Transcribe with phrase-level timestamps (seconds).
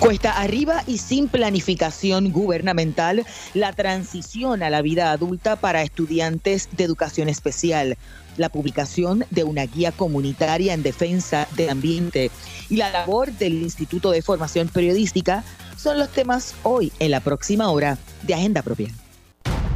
[0.00, 6.84] Cuesta arriba y sin planificación gubernamental, la transición a la vida adulta para estudiantes de
[6.84, 7.98] educación especial,
[8.38, 12.30] la publicación de una guía comunitaria en defensa del ambiente
[12.70, 15.44] y la labor del Instituto de Formación Periodística
[15.76, 18.88] son los temas hoy en la próxima hora de Agenda Propia.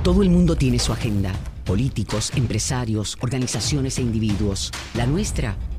[0.02, 1.34] Todo el mundo tiene su agenda,
[1.64, 4.72] políticos, empresarios, organizaciones e individuos.
[4.94, 5.56] La nuestra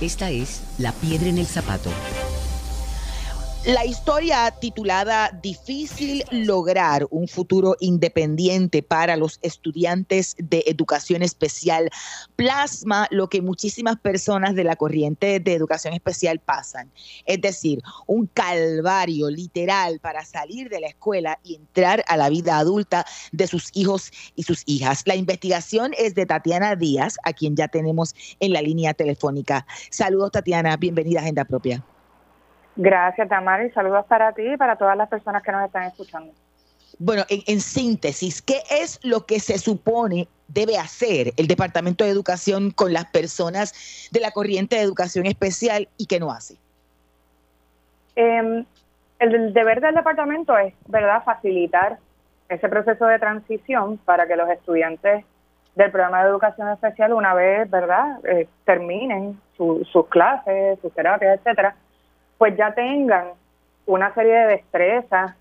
[0.02, 1.92] Esta es La Piedra en el Zapato
[3.66, 11.92] la historia titulada Difícil lograr un futuro independiente para los estudiantes de educación especial
[12.36, 16.92] plasma lo que muchísimas personas de la corriente de educación especial pasan.
[17.26, 22.58] Es decir, un calvario literal para salir de la escuela y entrar a la vida
[22.58, 25.04] adulta de sus hijos y sus hijas.
[25.06, 29.68] La investigación es de Tatiana Díaz, a quien ya tenemos en la línea telefónica.
[29.92, 31.86] Saludos Tatiana, bienvenida a Agenda Propia.
[32.76, 36.34] Gracias, Tamara, y saludos para ti y para todas las personas que nos están escuchando.
[37.00, 42.72] Bueno, en, síntesis, ¿qué es lo que se supone debe hacer el Departamento de Educación
[42.72, 46.58] con las personas de la corriente de educación especial y qué no hace?
[48.16, 48.66] Em,
[49.20, 51.98] el deber del departamento es, ¿verdad?, facilitar
[52.50, 55.26] ese proceso de transición para que los estudiantes
[55.76, 61.76] del programa de educación especial, una vez, ¿verdad?, eh, terminen sus clases, sus terapias, etcétera,
[62.42, 63.34] pues ya tengan
[63.86, 65.36] una serie de destrezas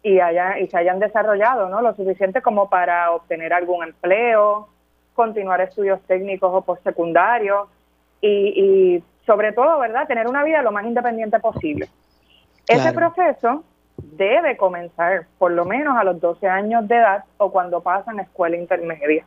[0.00, 1.82] y, haya, y se hayan desarrollado ¿no?
[1.82, 4.68] lo suficiente como para obtener algún empleo,
[5.14, 7.66] continuar estudios técnicos o postsecundarios
[8.20, 11.88] y, y sobre todo, ¿verdad?, tener una vida lo más independiente posible.
[12.68, 13.64] Ese proceso
[13.96, 18.22] debe comenzar por lo menos a los 12 años de edad o cuando pasan a
[18.22, 19.24] escuela intermedia.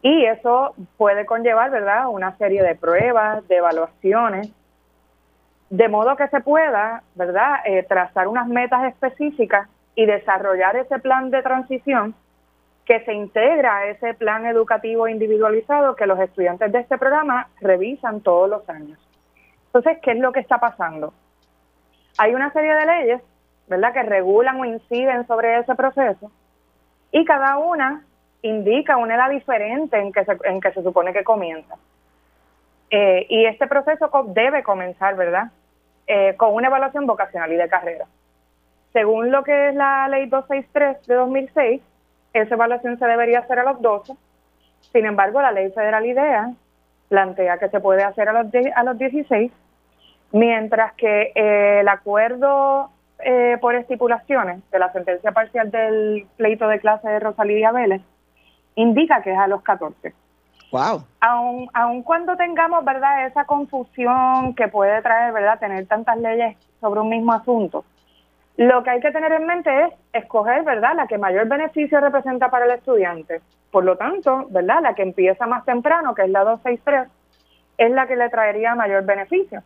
[0.00, 4.52] Y eso puede conllevar, ¿verdad?, una serie de pruebas, de evaluaciones
[5.70, 11.30] de modo que se pueda, ¿verdad?, eh, trazar unas metas específicas y desarrollar ese plan
[11.30, 12.14] de transición
[12.84, 18.20] que se integra a ese plan educativo individualizado que los estudiantes de este programa revisan
[18.20, 18.98] todos los años.
[19.66, 21.14] Entonces, ¿qué es lo que está pasando?
[22.18, 23.22] Hay una serie de leyes,
[23.66, 26.30] ¿verdad?, que regulan o inciden sobre ese proceso
[27.10, 28.04] y cada una
[28.42, 31.76] indica una edad diferente en que se, en que se supone que comienza.
[32.90, 35.50] Eh, y este proceso debe comenzar, ¿verdad?,
[36.06, 38.06] eh, con una evaluación vocacional y de carrera.
[38.92, 41.82] Según lo que es la ley 263 de 2006,
[42.34, 44.14] esa evaluación se debería hacer a los 12.
[44.92, 46.52] Sin embargo, la ley federal IDEA
[47.08, 49.50] plantea que se puede hacer a los, a los 16,
[50.32, 52.90] mientras que eh, el acuerdo
[53.20, 58.02] eh, por estipulaciones de la sentencia parcial del pleito de clase de Rosalía Vélez
[58.74, 60.12] indica que es a los 14.
[61.20, 67.00] Aun, aun cuando tengamos, ¿verdad?, esa confusión que puede traer, ¿verdad?, tener tantas leyes sobre
[67.00, 67.84] un mismo asunto,
[68.56, 72.50] Lo que hay que tener en mente es escoger, ¿verdad?, la que mayor beneficio representa
[72.50, 73.40] para el estudiante.
[73.72, 77.08] Por lo tanto, ¿verdad?, la que empieza más temprano, que es la 263,
[77.78, 79.60] es la que le traería mayor beneficio.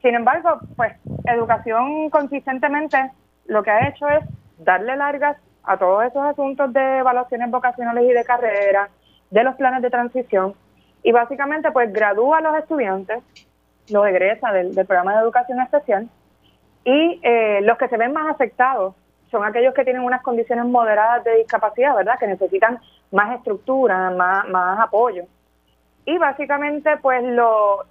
[0.00, 0.94] Sin embargo, pues
[1.26, 3.12] educación consistentemente
[3.46, 4.24] lo que ha hecho es
[4.58, 8.88] darle largas a todos esos asuntos de evaluaciones vocacionales y de carrera,
[9.32, 10.54] de los planes de transición,
[11.02, 13.22] y básicamente pues gradúa a los estudiantes,
[13.90, 16.08] los egresa del, programa de educación especial,
[16.84, 18.94] y eh, los que se ven más afectados
[19.30, 22.18] son aquellos que tienen unas condiciones moderadas de discapacidad, ¿verdad?
[22.20, 22.78] Que necesitan
[23.10, 25.24] más estructura, más, más apoyo.
[26.04, 27.84] Y básicamente, pues lo,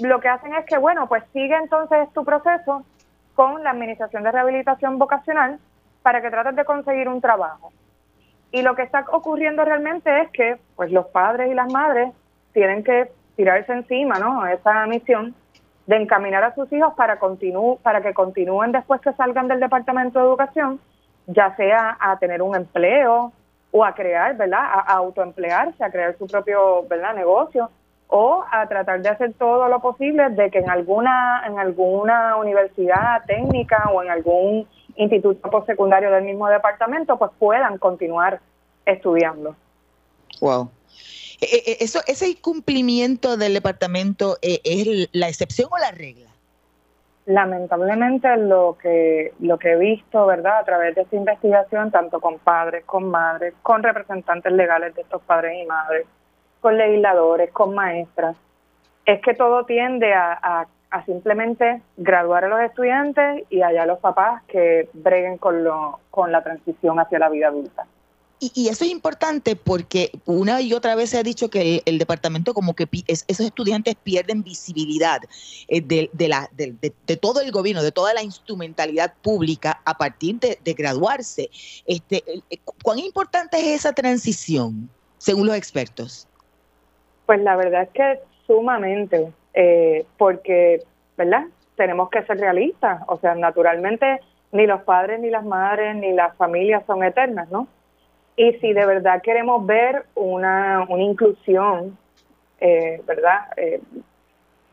[0.00, 2.84] lo que hacen es que, bueno, pues sigue entonces tu proceso
[3.34, 5.58] con la Administración de Rehabilitación Vocacional
[6.02, 7.72] para que trates de conseguir un trabajo.
[8.56, 12.10] Y lo que está ocurriendo realmente es que, pues los padres y las madres
[12.54, 14.46] tienen que tirarse encima, ¿no?
[14.46, 15.34] Esa misión
[15.86, 17.18] de encaminar a sus hijos para,
[17.82, 20.80] para que continúen después que salgan del Departamento de Educación,
[21.26, 23.30] ya sea a tener un empleo
[23.72, 24.62] o a crear, ¿verdad?
[24.62, 27.14] A, autoemplearse, a crear su propio, ¿verdad?
[27.14, 27.68] Negocio
[28.08, 33.22] o a tratar de hacer todo lo posible de que en alguna en alguna universidad
[33.26, 38.40] técnica o en algún instituto postsecundario del mismo departamento pues puedan continuar
[38.84, 39.54] estudiando.
[40.40, 40.70] Wow.
[41.40, 46.30] Eh, eh, eso, ese cumplimiento del departamento eh, es la excepción o la regla.
[47.26, 52.38] Lamentablemente lo que lo que he visto, verdad, a través de esta investigación, tanto con
[52.38, 56.06] padres, con madres, con representantes legales de estos padres y madres,
[56.60, 58.36] con legisladores, con maestras,
[59.04, 60.66] es que todo tiende a, a,
[61.04, 66.42] simplemente graduar a los estudiantes y allá los papás que breguen con, lo, con la
[66.42, 67.86] transición hacia la vida adulta.
[68.38, 72.52] Y, eso es importante porque una y otra vez se ha dicho que el, departamento
[72.52, 75.22] como que esos estudiantes pierden visibilidad
[75.68, 80.74] eh, de, la, de, todo el gobierno, de toda la instrumentalidad pública a partir de,
[80.74, 81.48] graduarse.
[81.86, 86.28] Este, eh, ¿Cuán importante es esa transición, según los expertos?
[87.24, 90.82] Pues la verdad es que sumamente, eh, porque,
[91.16, 91.46] ¿verdad?
[91.76, 94.20] Tenemos que ser realistas, o sea, naturalmente
[94.52, 97.66] ni los padres, ni las madres, ni las familias son eternas, ¿no?
[98.36, 101.96] Y si de verdad queremos ver una, una inclusión,
[102.60, 103.48] eh, ¿verdad?
[103.56, 103.80] Eh,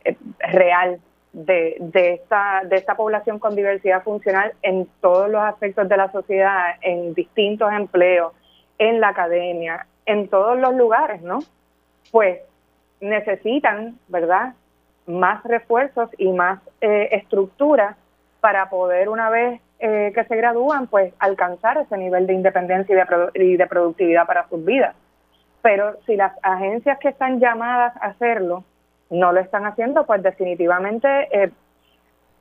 [0.04, 1.00] eh, real
[1.32, 6.12] de, de, esta, de esta población con diversidad funcional en todos los aspectos de la
[6.12, 8.34] sociedad, en distintos empleos,
[8.78, 11.38] en la academia, en todos los lugares, ¿no?
[12.12, 12.40] Pues
[13.00, 14.54] necesitan, ¿verdad?
[15.06, 17.96] Más refuerzos y más estructura
[18.40, 22.94] para poder una vez eh, que se gradúan, pues alcanzar ese nivel de independencia
[23.34, 24.94] y de, productividad para sus vidas.
[25.62, 28.64] Pero si las agencias que están llamadas a hacerlo
[29.10, 31.50] no lo están haciendo, pues definitivamente eh,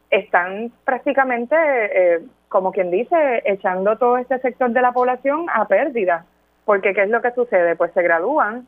[0.10, 6.26] están prácticamente, eh, como quien dice, echando todo este sector de la población a pérdida.
[6.64, 7.76] Porque ¿qué es lo que sucede?
[7.76, 8.68] Pues se gradúan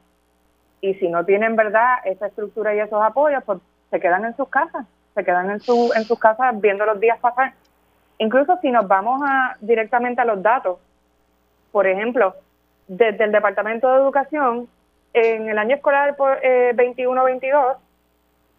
[0.82, 3.60] y si no tienen, ¿verdad?, esa estructura y esos apoyos, pues
[3.90, 7.20] se quedan en sus casas, se quedan en, su, en sus casas viendo los días
[7.20, 7.54] pasar
[8.18, 10.80] Incluso si nos vamos a, directamente a los datos,
[11.72, 12.34] por ejemplo,
[12.88, 14.68] desde el Departamento de Educación,
[15.14, 17.76] en el año escolar eh, 21-22,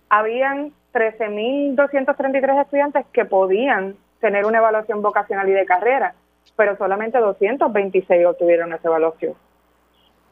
[0.09, 6.15] habían 13.233 estudiantes que podían tener una evaluación vocacional y de carrera,
[6.57, 9.35] pero solamente 226 obtuvieron esa evaluación.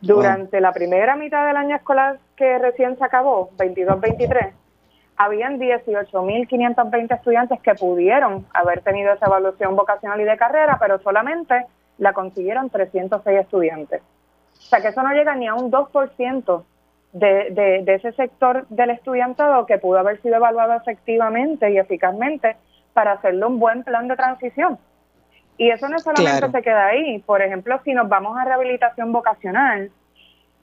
[0.00, 4.52] Durante la primera mitad del año escolar que recién se acabó, 22-23,
[5.16, 11.66] habían 18.520 estudiantes que pudieron haber tenido esa evaluación vocacional y de carrera, pero solamente
[11.98, 14.02] la consiguieron 306 estudiantes.
[14.52, 16.64] O sea que eso no llega ni a un 2%
[17.12, 22.56] de, de, de ese sector del estudiantado que pudo haber sido evaluado efectivamente y eficazmente
[22.92, 24.78] para hacerle un buen plan de transición.
[25.56, 27.20] Y eso no solamente se queda ahí.
[27.20, 29.90] Por ejemplo, si nos vamos a rehabilitación vocacional,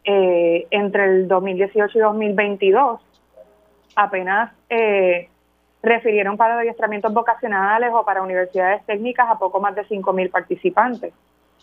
[0.04, 3.02] eh, entre el 2018 y 2022,
[3.96, 5.30] apenas eh,
[5.84, 11.14] refirieron para adiestramientos vocacionales o para universidades técnicas a poco más de 5.000 participantes.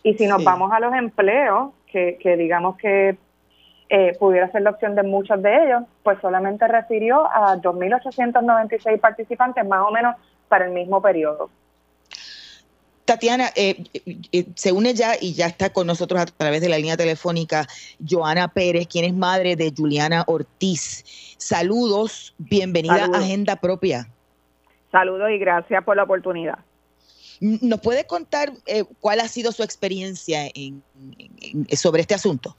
[0.03, 3.17] Y si nos vamos a los empleos, que, digamos que
[3.89, 9.67] eh, pudiera ser la opción de muchos de ellos, pues solamente refirió a 2.896 participantes
[9.67, 10.15] más o menos
[10.49, 11.51] para el mismo periodo.
[13.09, 13.85] Tatiana, eh,
[14.33, 17.67] eh, se une ya y ya está con nosotros a través de la línea telefónica
[18.07, 21.07] Joana Pérez, quien es madre de Juliana Ortiz.
[21.39, 24.07] Saludos, bienvenida a Agenda Propia.
[24.93, 26.59] Saludos y gracias por la oportunidad.
[27.41, 30.43] ¿Nos puede contar eh, cuál ha sido su experiencia
[31.75, 32.57] sobre este asunto?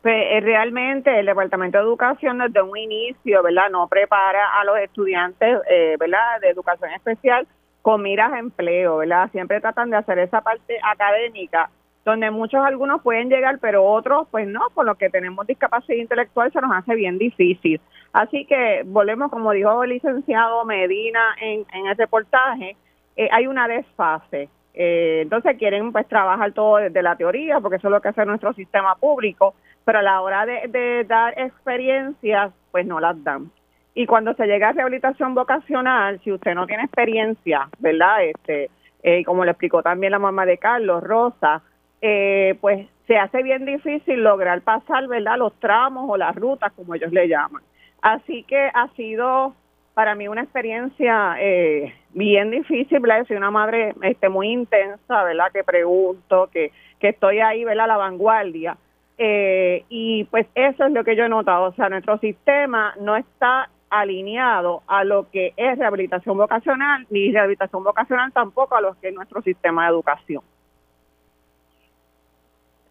[0.00, 3.68] Pues realmente el Departamento de Educación desde un inicio, ¿verdad?
[3.70, 5.58] No prepara a los estudiantes,
[5.98, 6.40] ¿verdad?
[6.40, 7.46] De educación especial
[7.82, 9.30] con miras a empleo, ¿verdad?
[9.32, 11.68] Siempre tratan de hacer esa parte académica,
[12.04, 16.52] donde muchos algunos pueden llegar, pero otros, pues no, por lo que tenemos discapacidad intelectual
[16.52, 17.80] se nos hace bien difícil.
[18.12, 22.76] Así que volvemos, como dijo el licenciado Medina en, en ese reportaje,
[23.16, 24.48] eh, hay una desfase.
[24.74, 28.24] Eh, entonces quieren pues trabajar todo desde la teoría, porque eso es lo que hace
[28.24, 33.50] nuestro sistema público, pero a la hora de, de dar experiencias, pues no las dan.
[33.94, 38.24] Y cuando se llega a rehabilitación vocacional, si usted no tiene experiencia, ¿verdad?
[38.24, 38.70] Este,
[39.02, 41.62] eh, como le explicó también la mamá de Carlos, Rosa,
[42.00, 45.36] eh, pues se hace bien difícil lograr pasar, ¿verdad?
[45.36, 47.62] Los tramos o las rutas, como ellos le llaman.
[48.00, 49.54] Así que ha sido
[49.94, 53.26] para mí una experiencia eh, bien difícil, ¿verdad?
[53.26, 55.52] Soy una madre este, muy intensa, ¿verdad?
[55.52, 57.84] Que pregunto, que, que estoy ahí, ¿verdad?
[57.84, 58.76] A la vanguardia.
[59.18, 63.14] Eh, y pues eso es lo que yo he notado, o sea, nuestro sistema no
[63.14, 69.08] está alineado a lo que es rehabilitación vocacional, ni rehabilitación vocacional tampoco a lo que
[69.08, 70.42] es nuestro sistema de educación.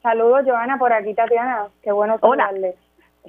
[0.04, 2.76] Saludos, Joana, por aquí Tatiana, qué bueno saludarles.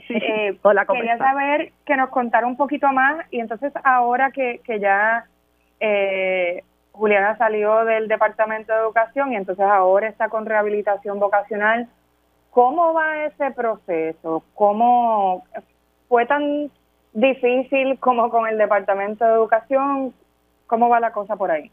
[0.09, 4.81] Eh, Hola, quería saber que nos contara un poquito más y entonces ahora que, que
[4.81, 5.27] ya
[5.81, 11.89] eh, Juliana salió del Departamento de Educación y entonces ahora está con rehabilitación vocacional,
[12.51, 14.43] ¿cómo va ese proceso?
[14.55, 15.45] ¿Cómo
[16.09, 16.71] fue tan
[17.13, 20.15] difícil como con el Departamento de Educación?
[20.67, 21.71] ¿Cómo va la cosa por ahí?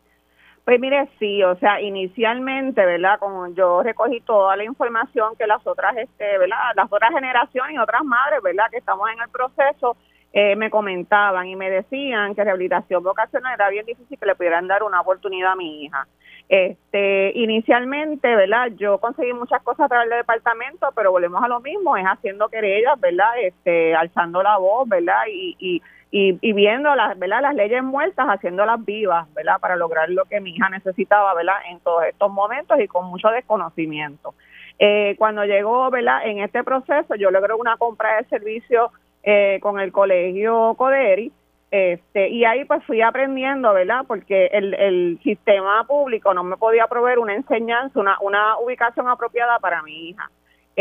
[0.66, 3.18] Pues mire, sí, o sea, inicialmente, ¿verdad?
[3.18, 6.58] Como yo recogí toda la información que las otras, este, ¿verdad?
[6.76, 8.66] Las otras generaciones y otras madres, ¿verdad?
[8.70, 9.98] Que estamos en el proceso,
[10.34, 14.68] eh, me comentaban y me decían que rehabilitación vocacional era bien difícil que le pudieran
[14.68, 16.08] dar una oportunidad a mi hija.
[16.48, 18.72] Este, inicialmente, ¿verdad?
[18.78, 22.50] Yo conseguí muchas cosas a través del departamento, pero volvemos a lo mismo, es haciendo
[22.50, 23.40] querellas, ¿verdad?
[23.42, 25.22] Este, alzando la voz, ¿verdad?
[25.32, 25.82] Y, y
[26.12, 27.42] y, y viendo las, ¿verdad?
[27.42, 29.60] las leyes muertas, haciéndolas vivas, ¿verdad?
[29.60, 31.56] Para lograr lo que mi hija necesitaba, ¿verdad?
[31.70, 34.34] En todos estos momentos y con mucho desconocimiento.
[34.80, 36.26] Eh, cuando llegó, ¿verdad?
[36.26, 38.92] En este proceso, yo logré una compra de servicio
[39.24, 41.32] eh, con el colegio Coderi,
[41.72, 44.02] este, y ahí pues fui aprendiendo, ¿verdad?
[44.08, 49.60] Porque el, el sistema público no me podía proveer una enseñanza, una, una ubicación apropiada
[49.60, 50.30] para mi hija.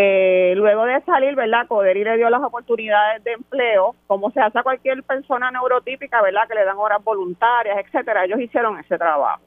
[0.00, 1.66] Eh, luego de salir, ¿verdad?
[1.66, 6.46] Coderi le dio las oportunidades de empleo, como se hace a cualquier persona neurotípica, ¿verdad?
[6.48, 8.24] Que le dan horas voluntarias, etcétera.
[8.24, 9.42] Ellos hicieron ese trabajo.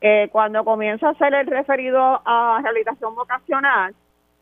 [0.00, 3.94] Eh, cuando comienzo a hacer el referido a rehabilitación vocacional,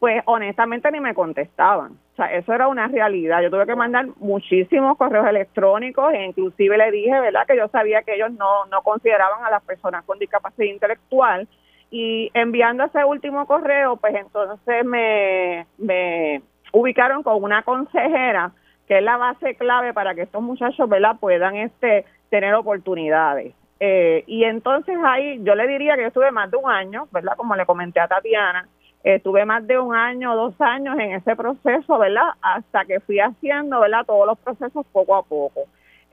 [0.04, 1.92] pues honestamente ni me contestaban.
[1.92, 3.40] O sea, eso era una realidad.
[3.40, 7.46] Yo tuve que mandar muchísimos correos electrónicos e inclusive le dije, ¿verdad?
[7.46, 11.48] Que yo sabía que ellos no, no consideraban a las personas con discapacidad intelectual
[11.90, 16.42] y enviando ese último correo, pues entonces me, me
[16.74, 18.52] ubicaron con una consejera
[18.86, 21.16] que es la base clave para que estos muchachos ¿verdad?
[21.18, 23.54] puedan este tener oportunidades.
[23.80, 27.36] Eh, y entonces ahí yo le diría que yo estuve más de un año, ¿verdad?
[27.38, 28.68] Como le comenté a Tatiana,
[29.04, 32.30] estuve más de un año, dos años en ese proceso, ¿verdad?
[32.40, 34.04] Hasta que fui haciendo, ¿verdad?
[34.06, 35.66] Todos los procesos poco a poco.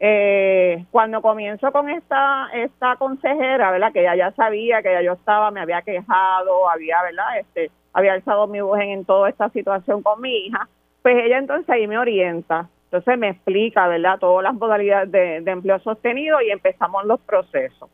[0.04, 3.94] Eh, cuando comienzo con esta esta consejera, ¿verdad?
[3.94, 7.40] Que ella ya sabía que ya yo estaba, me había quejado, había, ¿verdad?
[7.40, 10.68] Este, había alzado mi voz en, toda esta situación con mi hija,
[11.02, 14.18] pues ella entonces ahí me orienta, entonces me explica, ¿verdad?
[14.20, 17.90] Todas las modalidades de, empleo sostenido y empezamos los procesos.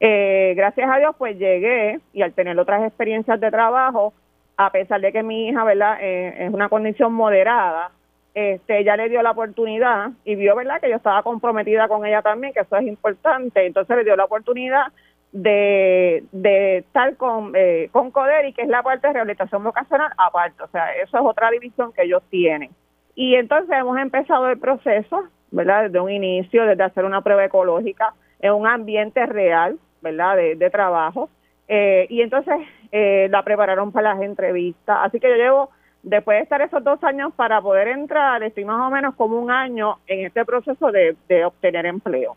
[0.00, 4.14] Eh, gracias a Dios, pues llegué y al tener otras experiencias de trabajo,
[4.58, 5.98] a pesar de que mi hija, ¿verdad?
[6.00, 7.92] Eh, es una condición moderada,
[8.34, 12.22] este, ella le dio la oportunidad y vio, ¿verdad?, que yo estaba comprometida con ella
[12.22, 13.64] también, que eso es importante.
[13.64, 14.86] Entonces le dio la oportunidad
[15.32, 20.62] de, de estar con, eh, con Coderi, que es la parte de rehabilitación vocacional, aparte.
[20.62, 22.70] O sea, eso es otra división que ellos tienen.
[23.14, 28.12] Y entonces hemos empezado el proceso, ¿verdad?, desde un inicio, desde hacer una prueba ecológica
[28.40, 31.28] en un ambiente real, ¿verdad?, de, de trabajo.
[31.68, 32.56] Eh, y entonces
[32.92, 34.98] eh, la prepararon para las entrevistas.
[35.02, 35.70] Así que yo llevo
[36.02, 39.50] Después de estar esos dos años para poder entrar, estoy más o menos como un
[39.50, 42.36] año en este proceso de, obtener empleo.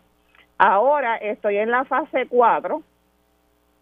[0.58, 2.82] Ahora estoy en la fase 4.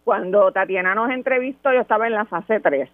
[0.03, 2.89] Cuando Tatiana nos entrevistó, yo estaba en la fase 3.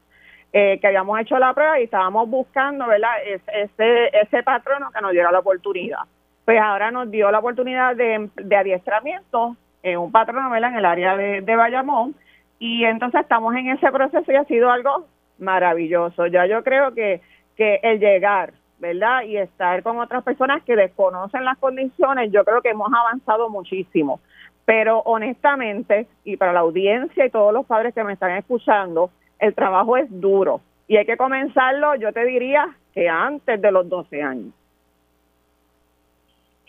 [0.54, 3.12] Eh, que habíamos hecho la prueba y estábamos buscando, ¿verdad?
[3.26, 6.00] ese, ese patrono que nos diera la oportunidad.
[6.46, 10.72] Pues ahora nos dio la oportunidad de, de adiestramiento en un patrono, ¿verdad?
[10.72, 12.16] En el área de, de Bayamón.
[12.60, 15.06] Y entonces estamos en ese proceso y ha sido algo
[15.38, 16.28] maravilloso.
[16.28, 17.22] Ya yo creo que,
[17.56, 19.24] que el llegar, ¿verdad?
[19.24, 24.20] Y estar con otras personas que desconocen las condiciones, yo creo que hemos avanzado muchísimo.
[24.66, 29.54] Pero honestamente, y para la audiencia y todos los padres que me están escuchando, el
[29.54, 30.62] trabajo es duro.
[30.88, 34.54] Y hay que comenzarlo, yo te diría, que antes de los 12 años.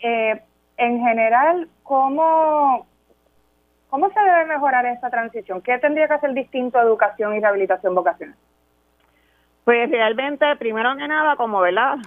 [0.01, 0.39] Eh,
[0.77, 2.85] en general, ¿cómo,
[3.89, 5.61] ¿cómo se debe mejorar esta transición?
[5.61, 8.35] ¿Qué tendría que hacer distinto a educación y rehabilitación vocacional?
[9.65, 11.97] Pues realmente, primero que nada, como, ¿verdad?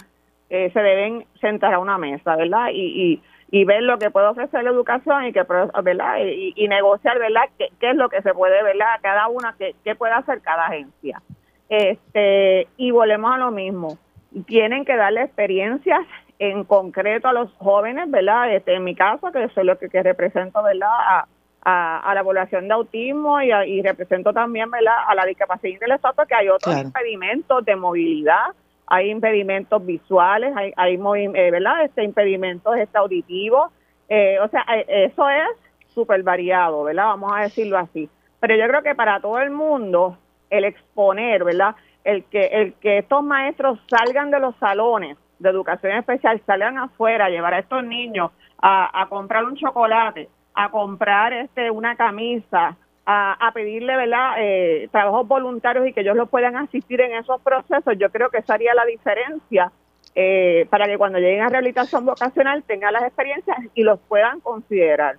[0.49, 2.67] Eh, se deben sentar a una mesa, ¿verdad?
[2.73, 5.43] Y, y, ver lo que puede ofrecer la educación y que
[5.83, 9.93] verdad y, negociar verdad ¿Qué, es lo que se puede verdad cada una qué, qué
[9.93, 11.21] puede hacer cada agencia
[11.69, 13.99] este y volvemos a lo mismo
[14.47, 16.01] tienen que darle experiencias
[16.39, 18.53] en concreto a los jóvenes, ¿verdad?
[18.53, 20.89] Este, en mi caso, que soy lo que, represento, ¿verdad?
[20.89, 21.27] A,
[21.65, 24.95] a, la población de autismo y, y, represento también, ¿verdad?
[25.07, 28.47] A la discapacidad intelectual, porque hay otros impedimentos de movilidad,
[28.87, 31.85] hay impedimentos visuales, hay, hay eh, ¿verdad?
[31.85, 33.71] Este, impedimentos este, auditivos.
[34.09, 35.49] Eh, o sea, eh, eso es
[35.93, 37.05] súper variado, ¿verdad?
[37.05, 38.09] Vamos a decirlo así.
[38.39, 40.17] Pero yo creo que para todo el mundo,
[40.49, 41.75] el exponer, ¿verdad?
[42.03, 47.25] El que, el que estos maestros salgan de los salones de educación especial salgan afuera
[47.25, 48.31] a llevar a estos niños
[48.65, 55.87] a, comprar un chocolate, a comprar este una camisa, a, pedirle verdad eh, trabajos voluntarios
[55.87, 58.85] y que ellos los puedan asistir en esos procesos, yo creo que esa haría la
[58.85, 59.71] diferencia
[60.15, 65.17] eh, para que cuando lleguen a rehabilitación vocacional tengan las experiencias y los puedan considerar.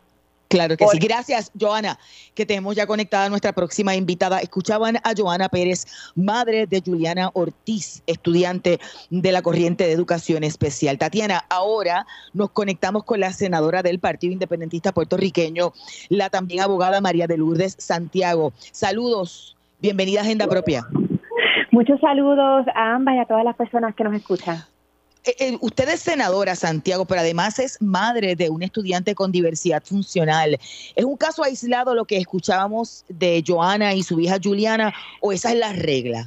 [0.49, 0.99] Claro que sí.
[0.99, 1.99] Gracias, Joana,
[2.35, 4.41] que tenemos ya conectada a nuestra próxima invitada.
[4.41, 8.79] Escuchaban a Joana Pérez, madre de Juliana Ortiz, estudiante
[9.11, 10.99] de la corriente de educación especial.
[10.99, 15.73] Tatiana, ahora nos conectamos con la senadora del Partido Independentista puertorriqueño,
[16.09, 18.53] la también abogada María de Lourdes Santiago.
[18.73, 20.87] Saludos, bienvenida a Agenda Propia.
[21.71, 24.63] Muchos saludos a ambas y a todas las personas que nos escuchan.
[25.27, 29.83] Eh, eh, usted es senadora, Santiago, pero además es madre de un estudiante con diversidad
[29.83, 30.59] funcional.
[30.95, 35.51] ¿Es un caso aislado lo que escuchábamos de Joana y su hija Juliana o esa
[35.53, 36.27] es la regla?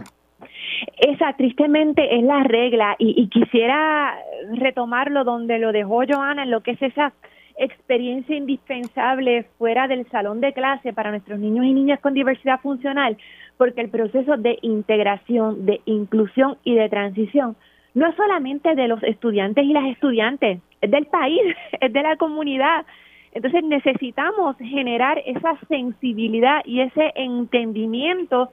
[0.97, 4.17] Esa tristemente es la regla y, y quisiera
[4.53, 7.13] retomarlo donde lo dejó Joana en lo que es esa
[7.59, 13.17] experiencia indispensable fuera del salón de clase para nuestros niños y niñas con diversidad funcional,
[13.57, 17.55] porque el proceso de integración, de inclusión y de transición
[17.97, 21.41] no es solamente de los estudiantes y las estudiantes, es del país,
[21.81, 22.85] es de la comunidad.
[23.31, 28.51] Entonces necesitamos generar esa sensibilidad y ese entendimiento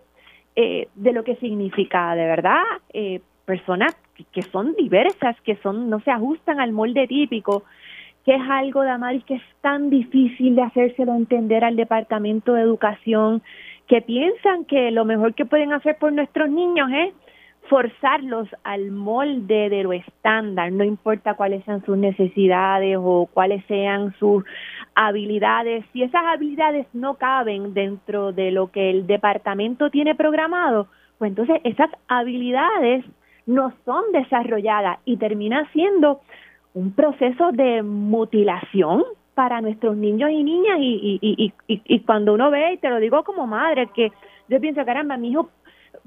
[0.57, 2.63] eh, de lo que significa de verdad
[2.95, 3.95] eh, personas
[4.33, 7.65] que son diversas, que son no se ajustan al molde típico,
[8.25, 13.43] que es algo, Damaris, que es tan difícil de hacérselo entender al Departamento de Educación,
[13.89, 17.15] que piensan que lo mejor que pueden hacer por nuestros niños es
[17.69, 24.15] forzarlos al molde de lo estándar, no importa cuáles sean sus necesidades o cuáles sean
[24.19, 24.45] sus
[24.95, 25.85] habilidades.
[25.93, 31.61] Si esas habilidades no caben dentro de lo que el departamento tiene programado, pues entonces
[31.65, 33.05] esas habilidades
[33.47, 36.21] no son desarrolladas y termina siendo
[36.75, 42.75] un proceso de mutilación para nuestros niños y niñas y, y, y, cuando uno ve,
[42.75, 44.13] y te lo digo como madre, que
[44.49, 45.51] yo pienso, caramba, mi hijo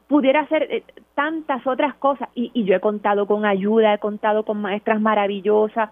[0.08, 0.84] pudiera hacer eh,
[1.16, 5.90] tantas otras cosas y, y yo he contado con ayuda, he contado con maestras maravillosas,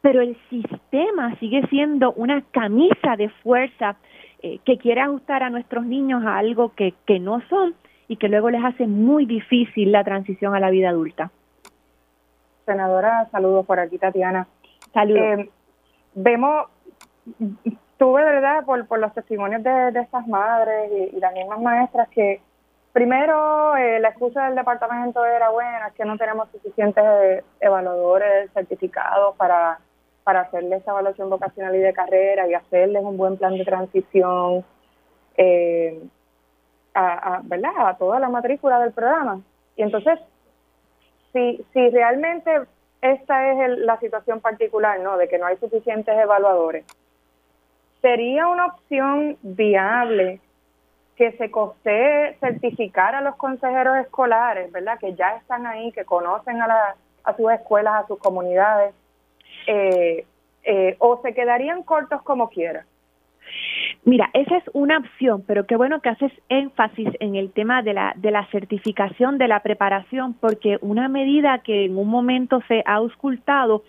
[0.00, 3.96] pero el sistema sigue siendo una camisa de fuerza
[4.42, 7.74] eh, que quiere ajustar a nuestros niños a algo que, que no son
[8.08, 11.30] y que luego les hace muy difícil la transición a la vida adulta.
[12.66, 14.46] Senadora, saludos por aquí, Tatiana.
[14.92, 15.22] Saludos.
[15.22, 15.50] Eh,
[16.14, 16.66] vemos,
[17.96, 22.08] tuve, ¿verdad?, por, por los testimonios de, de estas madres y, y las mismas maestras
[22.08, 22.40] que
[22.92, 29.34] Primero, eh, la excusa del departamento era, bueno, es que no tenemos suficientes evaluadores certificados
[29.36, 29.78] para,
[30.24, 34.64] para hacerles esa evaluación vocacional y de carrera y hacerles un buen plan de transición
[35.38, 36.02] eh,
[36.94, 37.72] a, ¿verdad?
[37.78, 39.40] a toda la matrícula del programa.
[39.76, 40.18] Y entonces,
[41.32, 42.50] si, si realmente
[43.00, 45.16] esta es la situación particular, ¿no?
[45.16, 46.84] De que no hay suficientes evaluadores,
[48.02, 50.40] sería una opción viable
[51.22, 54.98] que se costee certificar a los consejeros escolares, ¿verdad?
[54.98, 58.92] Que ya están ahí, que conocen a, a sus escuelas, a sus comunidades,
[59.68, 60.26] eh,
[60.64, 62.86] eh, o se quedarían cortos como quiera.
[64.04, 67.92] Mira, esa es una opción, pero qué bueno que haces énfasis en el tema de
[67.92, 72.82] la, de la certificación, de la preparación, porque una medida que en un momento se
[72.84, 73.84] ha auscultado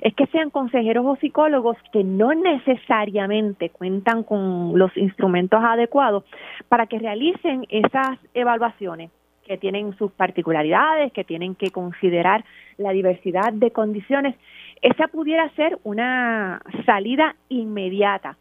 [0.00, 6.24] es que sean consejeros o psicólogos que no necesariamente cuentan con los instrumentos adecuados
[6.68, 9.10] para que realicen esas evaluaciones
[9.46, 12.44] que tienen sus particularidades, que tienen que considerar
[12.78, 14.36] la diversidad de condiciones.
[14.82, 18.36] Esa pudiera ser una salida inmediata.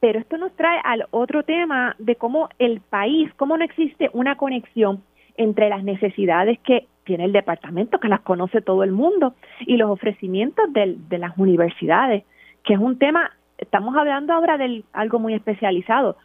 [0.00, 4.36] Pero esto nos trae al otro tema de cómo el país, cómo no existe una
[4.36, 5.02] conexión
[5.36, 9.90] entre las necesidades que tiene el departamento, que las conoce todo el mundo, y los
[9.90, 12.24] ofrecimientos de, las universidades,
[12.64, 16.16] que es un tema estamos hablando ahora de algo muy especializado.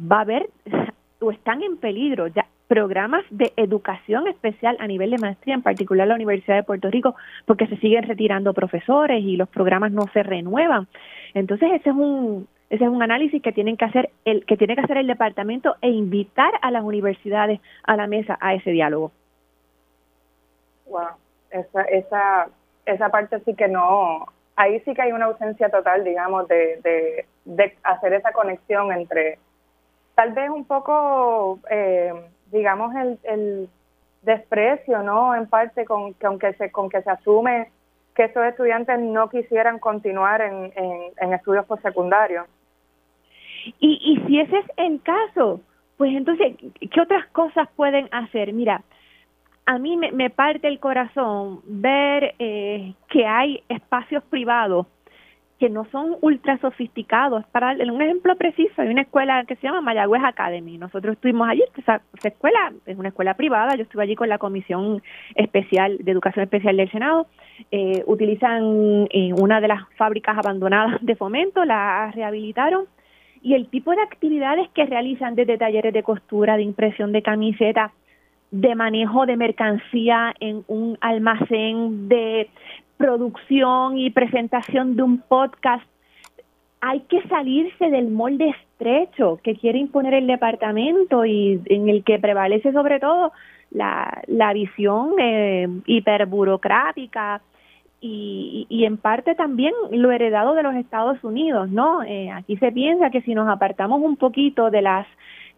[0.00, 0.50] Va a haber
[1.20, 6.06] o están en peligro ya programas de educación especial a nivel de maestría, en particular
[6.06, 10.22] la Universidad de Puerto Rico, porque se siguen retirando profesores y los programas no se
[10.22, 10.86] renuevan.
[11.32, 14.74] Entonces, ese es un ese es un análisis que tienen que hacer el que tiene
[14.74, 19.10] que hacer el departamento e invitar a las universidades a la mesa a ese diálogo.
[20.86, 21.08] Wow,
[21.50, 22.48] esa esa
[22.84, 24.26] esa parte sí que no
[24.56, 29.38] ahí sí que hay una ausencia total, digamos, de, de, hacer esa conexión entre
[30.14, 32.12] tal vez un poco eh,
[32.50, 33.70] digamos, el, el
[34.22, 35.34] desprecio, ¿no?
[35.34, 37.70] En parte con que aunque se, con que se asume
[38.14, 42.46] que esos estudiantes no quisieran continuar en, en, estudios postsecundarios.
[43.80, 45.60] Y, y si ese es el caso,
[45.96, 48.52] pues entonces, ¿qué otras cosas pueden hacer?
[48.52, 48.82] Mira,
[49.66, 54.86] a mí me, parte el corazón ver eh, que hay espacios privados
[55.58, 57.44] que no son ultra sofisticados.
[57.48, 60.78] Para un ejemplo preciso, hay una escuela que se llama Mayagüez Academy.
[60.78, 65.02] Nosotros estuvimos allí, esa, escuela es una escuela privada, yo estuve allí con la Comisión
[65.34, 67.26] Especial de Educación Especial del Senado.
[67.72, 72.86] Eh, utilizan eh, una de las fábricas abandonadas de fomento, la rehabilitaron
[73.42, 77.92] y el tipo de actividades que realizan desde talleres de costura, de impresión de camiseta,
[78.50, 82.48] de manejo de mercancía en un almacén, de
[82.96, 85.86] producción y presentación de un podcast,
[86.80, 92.18] hay que salirse del molde estrecho que quiere imponer el departamento y en el que
[92.18, 93.32] prevalece sobre todo
[93.70, 97.42] la, la visión eh, hiperburocrática
[98.00, 102.02] y, y, en parte también lo heredado de los Estados Unidos, ¿no?
[102.02, 105.06] Eh, aquí se piensa que si nos apartamos un poquito de las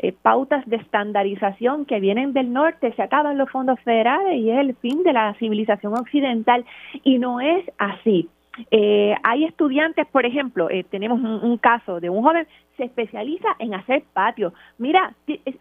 [0.02, 4.58] eh, pautas de estandarización que vienen del norte, se acaban los fondos federales y es
[4.58, 6.64] el fin de la civilización occidental
[7.04, 8.26] y no es así.
[8.70, 12.46] Eh, hay estudiantes, por ejemplo, eh, tenemos un, caso de un joven
[12.78, 14.54] se especializa en hacer patio.
[14.78, 15.12] Mira,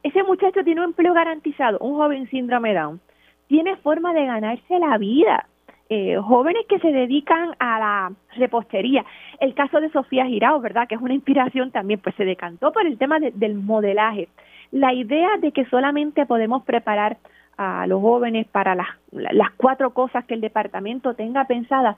[0.04, 3.02] ese muchacho tiene un empleo garantizado, un joven síndrome Down.
[3.48, 5.48] Tiene forma de ganarse la vida.
[5.92, 9.04] Eh, jóvenes que se dedican a la repostería.
[9.40, 10.88] El caso de Sofía Girao, ¿verdad?
[10.88, 14.28] Que es una inspiración también, pues se decantó por el tema del modelaje.
[14.72, 17.18] La idea de que solamente podemos preparar
[17.58, 21.98] a los jóvenes para las, las cuatro cosas que el departamento tenga pensadas,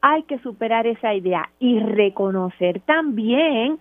[0.00, 3.78] hay que superar esa idea y reconocer también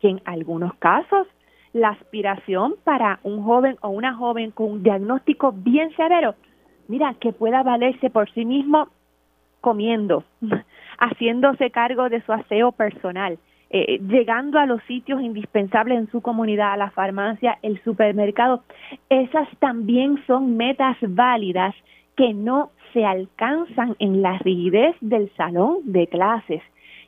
[0.00, 1.26] que en algunos casos
[1.72, 6.36] la aspiración para un joven o una joven con un diagnóstico bien severo
[6.88, 8.88] mira, que pueda valerse por sí mismo
[9.60, 10.24] comiendo,
[10.98, 13.38] haciéndose cargo de su aseo personal,
[13.70, 18.62] eh, llegando a los sitios indispensables en su comunidad, a la farmacia, el supermercado.
[19.08, 21.74] Esas también son metas válidas
[22.16, 26.62] que no se alcanzan en la rigidez del salón de clases.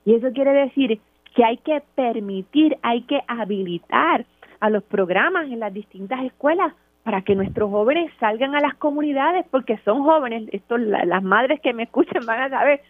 [0.06, 1.00] Y eso quiere decir
[1.34, 4.24] que hay que permitir, hay que habilitar
[4.60, 6.72] a los programas en las distintas escuelas
[7.04, 11.74] para que nuestros jóvenes salgan a las comunidades, porque son jóvenes, esto las madres que
[11.74, 12.80] me escuchen van a saber,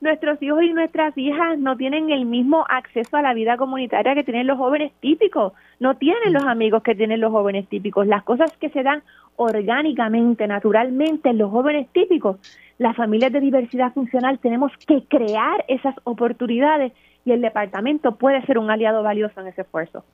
[0.00, 4.22] nuestros hijos y nuestras hijas no tienen el mismo acceso a la vida comunitaria que
[4.22, 8.56] tienen los jóvenes típicos, no tienen los amigos que tienen los jóvenes típicos, las cosas
[8.58, 9.02] que se dan
[9.36, 12.36] orgánicamente, naturalmente en los jóvenes típicos,
[12.78, 16.92] las familias de diversidad funcional tenemos que crear esas oportunidades
[17.24, 20.04] y el departamento puede ser un aliado valioso en ese esfuerzo.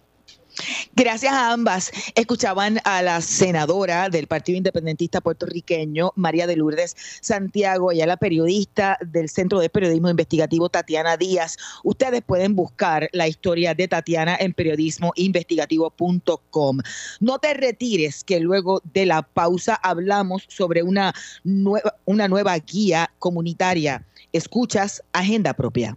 [0.97, 1.93] Gracias a ambas.
[2.17, 8.17] Escuchaban a la senadora del Partido Independentista puertorriqueño, María de Lourdes Santiago, y a la
[8.17, 11.57] periodista del Centro de Periodismo Investigativo, Tatiana Díaz.
[11.85, 16.79] Ustedes pueden buscar la historia de Tatiana en periodismoinvestigativo.com.
[17.21, 23.13] No te retires, que luego de la pausa hablamos sobre una nueva, una nueva guía
[23.21, 24.05] comunitaria.
[24.33, 25.97] Escuchas Agenda Propia.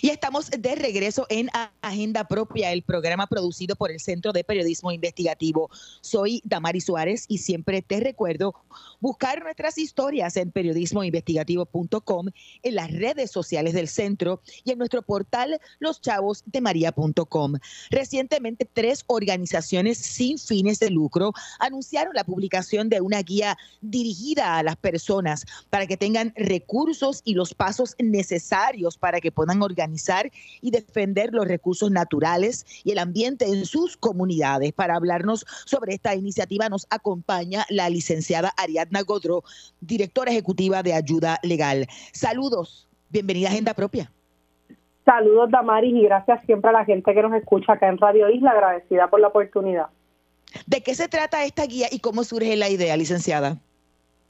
[0.00, 1.50] Y estamos de regreso en
[1.82, 5.70] Agenda Propia, el programa producido por el Centro de Periodismo Investigativo.
[6.00, 8.54] Soy Damari Suárez y siempre te recuerdo
[9.00, 12.28] buscar nuestras historias en periodismoinvestigativo.com,
[12.62, 17.54] en las redes sociales del centro y en nuestro portal loschavosdemaria.com.
[17.90, 24.62] Recientemente, tres organizaciones sin fines de lucro anunciaron la publicación de una guía dirigida a
[24.62, 30.70] las personas para que tengan recursos y los pasos necesarios para que puedan organizar y
[30.70, 34.72] defender los recursos naturales y el ambiente en sus comunidades.
[34.72, 39.42] Para hablarnos sobre esta iniciativa nos acompaña la licenciada Ariadna Godro,
[39.80, 41.86] directora ejecutiva de Ayuda Legal.
[42.12, 44.10] Saludos, bienvenida a Agenda Propia.
[45.04, 48.50] Saludos, Damaris, y gracias siempre a la gente que nos escucha acá en Radio Isla,
[48.50, 49.86] agradecida por la oportunidad.
[50.66, 53.58] ¿De qué se trata esta guía y cómo surge la idea, licenciada?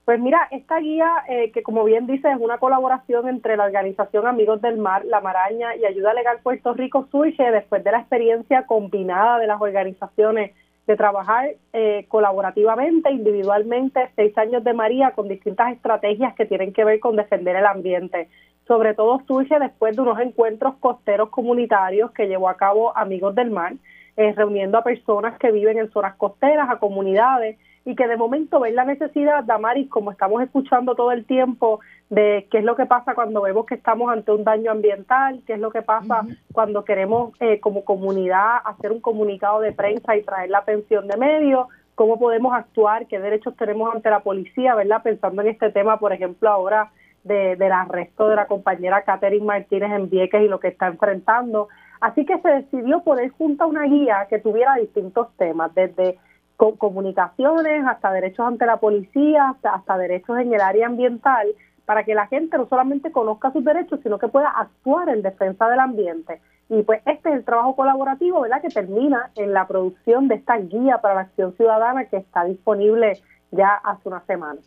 [0.07, 4.29] Pues mira, esta guía, eh, que como bien dice, es una colaboración entre la organización
[4.29, 8.67] Amigos del Mar, La Maraña y Ayuda Legal Puerto Rico surge después de la experiencia
[8.67, 10.53] combinada de las organizaciones
[10.87, 16.85] de trabajar eh, colaborativamente, individualmente, seis años de María con distintas estrategias que tienen que
[16.85, 18.29] ver con defender el ambiente.
[18.69, 23.51] Sobre todo surge después de unos encuentros costeros comunitarios que llevó a cabo Amigos del
[23.51, 23.75] Mar,
[24.17, 28.59] eh, reuniendo a personas que viven en zonas costeras, a comunidades, y que de momento
[28.59, 31.79] ven la necesidad, Damaris, como estamos escuchando todo el tiempo,
[32.11, 35.55] de qué es lo que pasa cuando vemos que estamos ante un daño ambiental, qué
[35.55, 40.25] es lo que pasa cuando queremos eh, como comunidad hacer un comunicado de prensa y
[40.25, 45.05] traer la pensión de medio, cómo podemos actuar, qué derechos tenemos ante la policía, ¿verdad?
[45.05, 46.91] Pensando en este tema, por ejemplo, ahora
[47.23, 51.69] de, del arresto de la compañera Catherine Martínez en Vieques y lo que está enfrentando.
[52.01, 56.19] Así que se decidió poner junto a una guía que tuviera distintos temas, desde
[56.57, 61.49] con comunicaciones, hasta derechos ante la policía, hasta, derechos en el área ambiental,
[61.85, 65.69] para que la gente no solamente conozca sus derechos, sino que pueda actuar en defensa
[65.69, 66.41] del ambiente.
[66.69, 70.57] Y pues este es el trabajo colaborativo, ¿verdad?, que termina en la producción de esta
[70.57, 73.21] guía para la acción ciudadana que está disponible
[73.53, 74.61] ya hace una semana.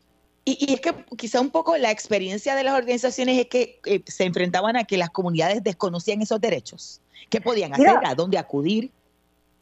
[0.45, 4.23] Y, es que quizá un poco la experiencia de las organizaciones es que eh, se
[4.23, 7.01] enfrentaban a que las comunidades desconocían esos derechos.
[7.29, 7.97] ¿Qué podían hacer?
[8.03, 8.91] ¿A dónde acudir?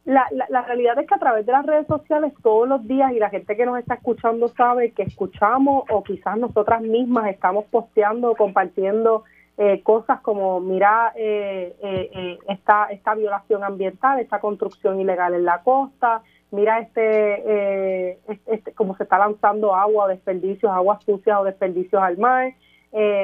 [0.08, 3.18] La, la, realidad es que a través de las redes sociales todos los días y
[3.18, 8.30] la gente que nos está escuchando sabe que escuchamos o quizás nosotras mismas estamos posteando
[8.30, 9.24] o compartiendo
[9.58, 15.62] eh, cosas como mira eh, eh, esta, esta violación ambiental, esta construcción ilegal en la
[15.62, 22.16] costa, mira este, este cómo se está lanzando agua desperdicios, aguas sucias o desperdicios al
[22.16, 22.54] mar.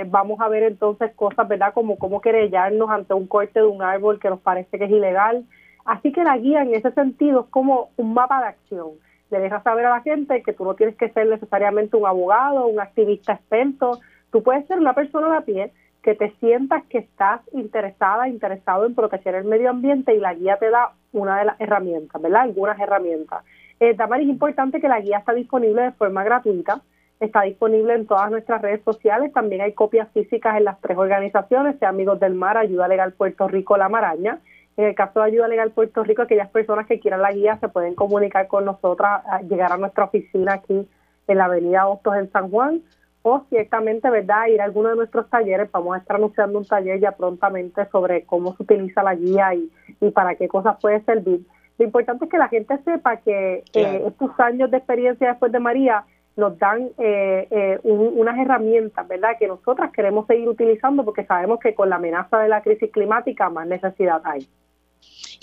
[0.08, 1.72] vamos a ver entonces cosas, ¿verdad?
[1.72, 5.46] Como cómo querellarnos ante un corte de un árbol que nos parece que es ilegal.
[5.84, 8.90] Así que la guía en ese sentido es como un mapa de acción.
[9.30, 12.66] Le deja saber a la gente que tú no tienes que ser necesariamente un abogado,
[12.66, 14.00] un activista experto.
[14.30, 18.84] Tú puedes ser una persona de a pie que te sientas que estás interesada, interesado
[18.84, 22.42] en proteger el medio ambiente y la guía te da una de las herramientas, ¿verdad?
[22.42, 23.42] Algunas herramientas.
[23.80, 26.82] Eh, es importante que la guía está disponible de forma gratuita,
[27.20, 31.78] está disponible en todas nuestras redes sociales, también hay copias físicas en las tres organizaciones,
[31.78, 34.40] sea Amigos del Mar, Ayuda Legal Puerto Rico, La Maraña,
[34.76, 37.68] en el caso de Ayuda Legal Puerto Rico, aquellas personas que quieran la guía se
[37.68, 40.88] pueden comunicar con nosotras, llegar a nuestra oficina aquí
[41.26, 42.82] en la avenida Hostos en San Juan
[43.22, 45.70] o ciertamente, ¿verdad?, ir a alguno de nuestros talleres.
[45.72, 49.70] Vamos a estar anunciando un taller ya prontamente sobre cómo se utiliza la guía y,
[50.00, 51.40] y para qué cosas puede servir.
[51.78, 55.58] Lo importante es que la gente sepa que eh, estos años de experiencia después de
[55.58, 56.04] María
[56.36, 61.74] nos dan eh, eh, unas herramientas, ¿verdad?, que nosotras queremos seguir utilizando porque sabemos que
[61.74, 64.46] con la amenaza de la crisis climática más necesidad hay.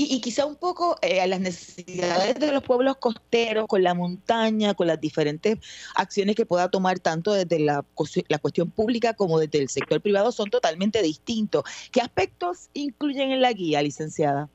[0.03, 4.73] Y, quizá un poco eh, a las necesidades de los pueblos costeros, con la montaña,
[4.73, 5.59] con las diferentes
[5.95, 7.85] acciones que pueda tomar tanto desde la,
[8.27, 11.63] la cuestión pública como desde el sector privado, son totalmente distintos.
[11.91, 14.49] ¿Qué aspectos incluyen en la guía, licenciada?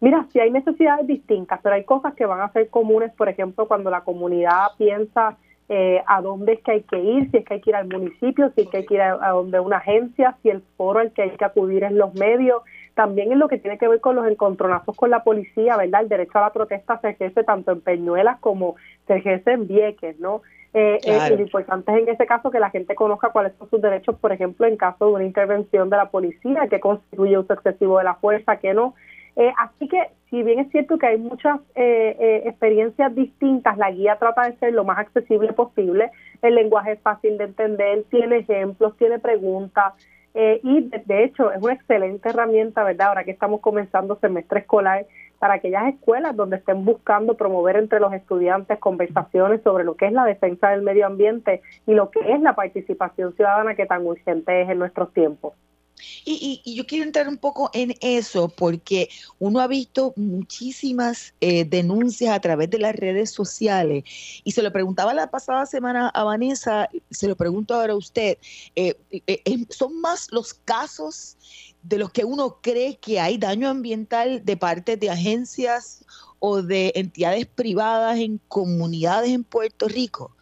[0.00, 3.66] Mira, sí hay necesidades distintas, pero hay cosas que van a ser comunes, por ejemplo,
[3.66, 7.54] cuando la comunidad piensa eh, a dónde es que hay que ir, si es que
[7.54, 9.78] hay que ir al municipio, si es que hay que ir a, a donde una
[9.78, 12.62] agencia, si el foro al que hay que acudir en los medios,
[12.96, 16.00] también en lo que tiene que ver con los encontronazos con la policía, ¿verdad?
[16.00, 20.18] El derecho a la protesta se ejerce tanto en Peñuelas como se ejerce en Vieques,
[20.18, 20.40] ¿no?
[20.72, 23.68] Eh, eh, y lo importante es en ese caso que la gente conozca cuáles son
[23.68, 27.52] sus derechos, por ejemplo, en caso de una intervención de la policía, que constituye uso
[27.52, 28.94] excesivo de la fuerza, que no.
[29.36, 34.48] Eh, así que, si bien es cierto que hay muchas experiencias distintas, la guía trata
[34.48, 36.10] de ser lo más accesible posible.
[36.40, 39.92] El lenguaje es fácil de entender, tiene ejemplos, tiene preguntas.
[40.38, 43.08] Eh, y de, hecho es una excelente herramienta, ¿verdad?
[43.08, 45.06] Ahora que estamos comenzando semestre escolar,
[45.38, 50.12] para aquellas escuelas donde estén buscando promover entre los estudiantes conversaciones sobre lo que es
[50.12, 54.60] la defensa del medio ambiente y lo que es la participación ciudadana que tan urgente
[54.60, 55.54] es en nuestros tiempos.
[56.24, 62.34] Y, yo quiero entrar un poco en eso porque uno ha visto muchísimas eh, denuncias
[62.34, 64.04] a través de las redes sociales
[64.44, 68.38] y se lo preguntaba la pasada semana a Vanessa, se lo pregunto ahora a usted,
[68.74, 71.36] eh, eh, ¿son más los casos
[71.82, 76.04] de los que uno cree que hay daño ambiental de parte de agencias
[76.40, 80.35] o de entidades privadas en comunidades en Puerto Rico?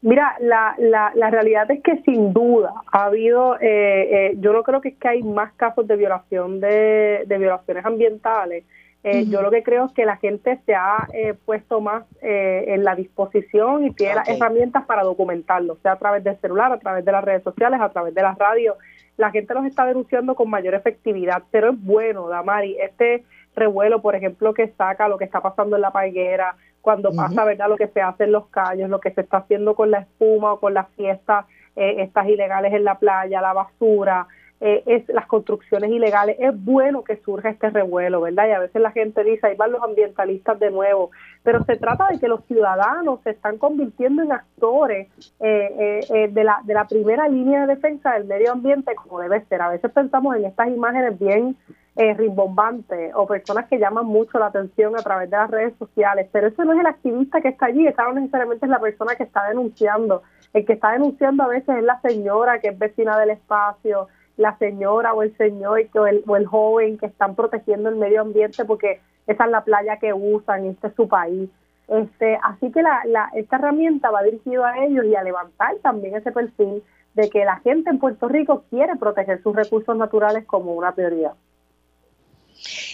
[0.00, 4.62] Mira, la, la, la realidad es que sin duda ha habido, eh, eh, yo no
[4.62, 8.64] creo que es que hay más casos de violación de, de violaciones ambientales.
[9.02, 11.06] Eh, yo lo que creo es que la gente se ha
[11.44, 16.36] puesto más en la disposición y tiene las herramientas para documentarlo, sea a través del
[16.40, 18.76] celular, a través de las redes sociales, a través de las radios.
[19.16, 24.14] La gente los está denunciando con mayor efectividad, pero es bueno, Damari, este revuelo, por
[24.14, 27.68] ejemplo, que saca lo que está pasando en la paiguera cuando pasa, ¿verdad?
[27.68, 30.52] Lo que se hace en los calles, lo que se está haciendo con la espuma
[30.54, 34.26] o con las fiestas, eh, estas ilegales en la playa, la basura,
[34.60, 36.36] eh, es las construcciones ilegales.
[36.40, 38.48] Es bueno que surja este revuelo, ¿verdad?
[38.48, 41.10] Y a veces la gente dice, ahí van los ambientalistas de nuevo,
[41.44, 46.44] pero se trata de que los ciudadanos se están convirtiendo en actores eh, eh, de,
[46.44, 49.62] la, de la primera línea de defensa del medio ambiente como debe ser.
[49.62, 51.56] A veces pensamos en estas imágenes bien
[51.98, 56.46] rimbombantes o personas que llaman mucho la atención a través de las redes sociales, pero
[56.46, 59.24] ese no es el activista que está allí, esa no necesariamente es la persona que
[59.24, 60.22] está denunciando.
[60.54, 64.06] El que está denunciando a veces es la señora que es vecina del espacio,
[64.36, 68.20] la señora o el señor o el, o el joven que están protegiendo el medio
[68.20, 71.50] ambiente porque esa es la playa que usan, este es su país.
[71.88, 76.14] Este, así que la, la, esta herramienta va dirigida a ellos y a levantar también
[76.14, 76.82] ese perfil
[77.14, 81.32] de que la gente en Puerto Rico quiere proteger sus recursos naturales como una prioridad.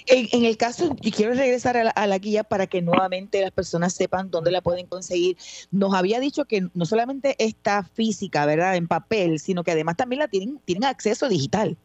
[0.07, 4.31] En, el caso, y quiero regresar a la, guía para que nuevamente las personas sepan
[4.31, 5.38] dónde la pueden conseguir.
[5.71, 10.21] Nos había dicho que no solamente está física, ¿verdad?, en papel, sino que además también
[10.21, 11.79] la tienen, tienen acceso digital.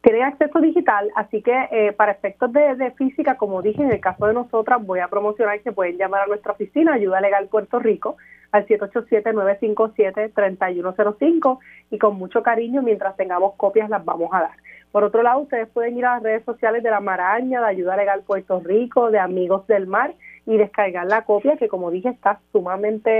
[0.00, 4.26] Tienen acceso digital, así que eh, para efectos de, física, como dije, en el caso
[4.26, 8.16] de nosotras, voy a promocionar que pueden llamar a nuestra oficina, Ayuda Legal Puerto Rico,
[8.52, 11.58] al 787-957-3105
[11.90, 14.56] y con mucho cariño, mientras tengamos copias, las vamos a dar.
[14.96, 17.98] Por otro lado, ustedes pueden ir a las redes sociales de la Maraña, de Ayuda
[17.98, 20.14] Legal Puerto Rico, de Amigos del Mar
[20.46, 23.10] y descargar la copia que, como dije, está sumamente,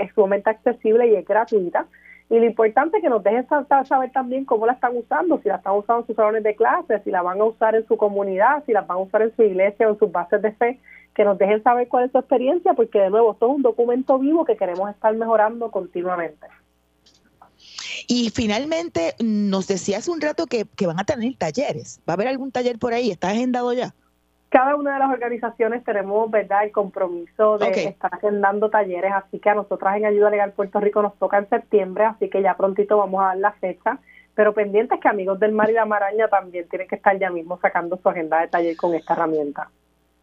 [0.00, 1.84] eh, sumamente accesible y es gratuita.
[2.30, 3.46] Y lo importante es que nos dejen
[3.84, 7.02] saber también cómo la están usando, si la están usando en sus salones de clases,
[7.04, 9.42] si la van a usar en su comunidad, si la van a usar en su
[9.42, 10.78] iglesia o en sus bases de fe,
[11.14, 14.18] que nos dejen saber cuál es su experiencia, porque de nuevo, esto es un documento
[14.18, 16.46] vivo que queremos estar mejorando continuamente.
[18.12, 22.00] Y finalmente, nos decía hace un rato que, van a tener talleres.
[22.08, 23.08] ¿Va a haber algún taller por ahí?
[23.12, 23.94] ¿Está agendado ya?
[24.48, 29.50] Cada una de las organizaciones tenemos, ¿verdad?, el compromiso de estar agendando talleres, así que
[29.50, 32.96] a nosotras en Ayuda Legal Puerto Rico nos toca en septiembre, así que ya prontito
[32.96, 34.00] vamos a dar la fecha,
[34.34, 37.60] pero pendientes que Amigos del Mar y la Maraña también tienen que estar ya mismo
[37.62, 39.70] sacando su agenda de taller con esta herramienta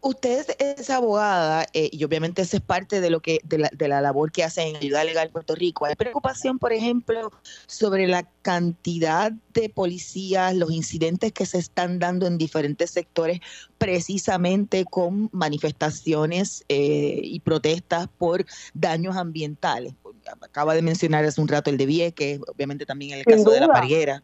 [0.02, 3.88] usted es abogada eh, y obviamente esa es parte de lo que de la, de
[3.88, 5.86] la labor que hace en Ayuda Legal Puerto Rico.
[5.86, 7.32] ¿Hay preocupación, por ejemplo,
[7.66, 13.40] sobre la cantidad de policías, los incidentes que se están dando en diferentes sectores
[13.78, 19.94] precisamente con manifestaciones eh, y protestas por daños ambientales?
[20.42, 23.68] Acaba de mencionar hace un rato el de Vieques, obviamente también el caso de la
[23.68, 24.24] Parguera.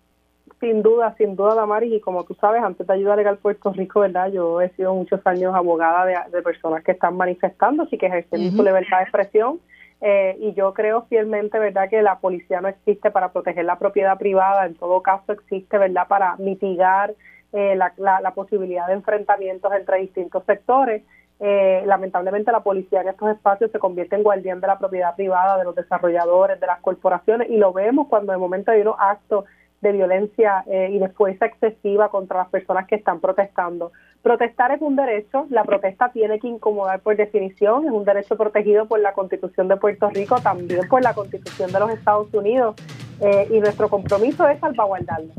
[0.64, 4.00] Sin duda, sin duda, Damaris, y como tú sabes, antes de ayudar Legal Puerto Rico,
[4.00, 4.32] ¿verdad?
[4.32, 8.64] Yo he sido muchos años abogada de, personas que están manifestando, así que ejercen su
[8.64, 9.60] libertad de expresión.
[10.00, 14.18] Eh, y yo creo fielmente, ¿verdad?, que la policía no existe para proteger la propiedad
[14.18, 17.14] privada, en todo caso existe, ¿verdad?, para mitigar
[17.52, 21.04] eh, la, la, posibilidad de enfrentamientos entre distintos sectores.
[21.42, 25.58] Eh, lamentablemente la policía en estos espacios se convierte en guardián de la propiedad privada,
[25.58, 29.44] de los desarrolladores, de las corporaciones, y lo vemos cuando de momento hay unos actos
[29.84, 33.92] de violencia eh, y de fuerza excesiva contra las personas que están protestando.
[34.24, 38.88] Protestar es un derecho, la protesta tiene que incomodar por definición, es un derecho protegido
[38.88, 42.76] por la Constitución de Puerto Rico, también por la Constitución de los Estados Unidos,
[43.20, 45.34] eh, y nuestro compromiso es salvaguardarlo.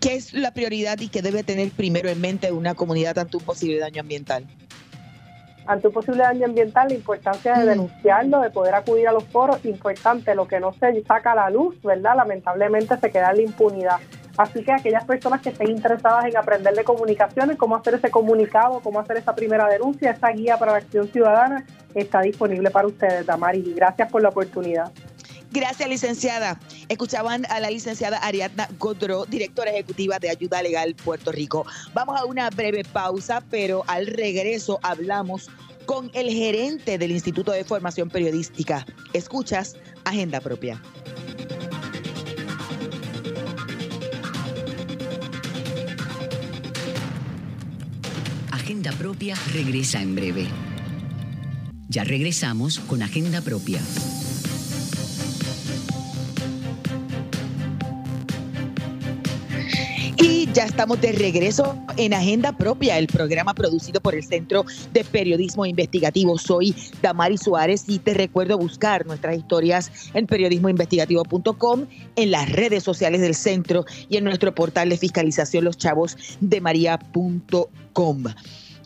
[0.00, 3.44] ¿Qué es la prioridad y qué debe tener primero en mente una comunidad ante un
[3.44, 4.46] posible daño ambiental?
[5.66, 7.68] Ante un posible daño ambiental, la importancia de mm.
[7.68, 11.50] denunciarlo, de poder acudir a los foros, importante, lo que no se saca a la
[11.50, 12.16] luz, ¿verdad?
[12.16, 13.98] Lamentablemente se queda en la impunidad.
[14.36, 18.80] Así que aquellas personas que estén interesadas en aprender de comunicaciones, cómo hacer ese comunicado,
[18.80, 23.24] cómo hacer esa primera denuncia, esa guía para la acción ciudadana, está disponible para ustedes,
[23.24, 23.72] Damari.
[23.74, 24.92] Gracias por la oportunidad.
[25.50, 26.60] Gracias, licenciada.
[26.88, 31.66] Escuchaban a la licenciada Ariadna Godro, directora ejecutiva de Ayuda Legal Puerto Rico.
[31.94, 35.48] Vamos a una breve pausa, pero al regreso hablamos
[35.86, 38.84] con el gerente del Instituto de Formación Periodística.
[39.12, 40.82] Escuchas Agenda Propia.
[48.50, 50.48] Agenda Propia regresa en breve.
[51.88, 53.80] Ya regresamos con Agenda Propia.
[60.56, 65.66] Ya estamos de regreso en Agenda Propia, el programa producido por el Centro de Periodismo
[65.66, 66.38] Investigativo.
[66.38, 71.84] Soy Damari Suárez y te recuerdo buscar nuestras historias en periodismoinvestigativo.com,
[72.16, 78.24] en las redes sociales del centro y en nuestro portal de fiscalización loschavosdemaria.com.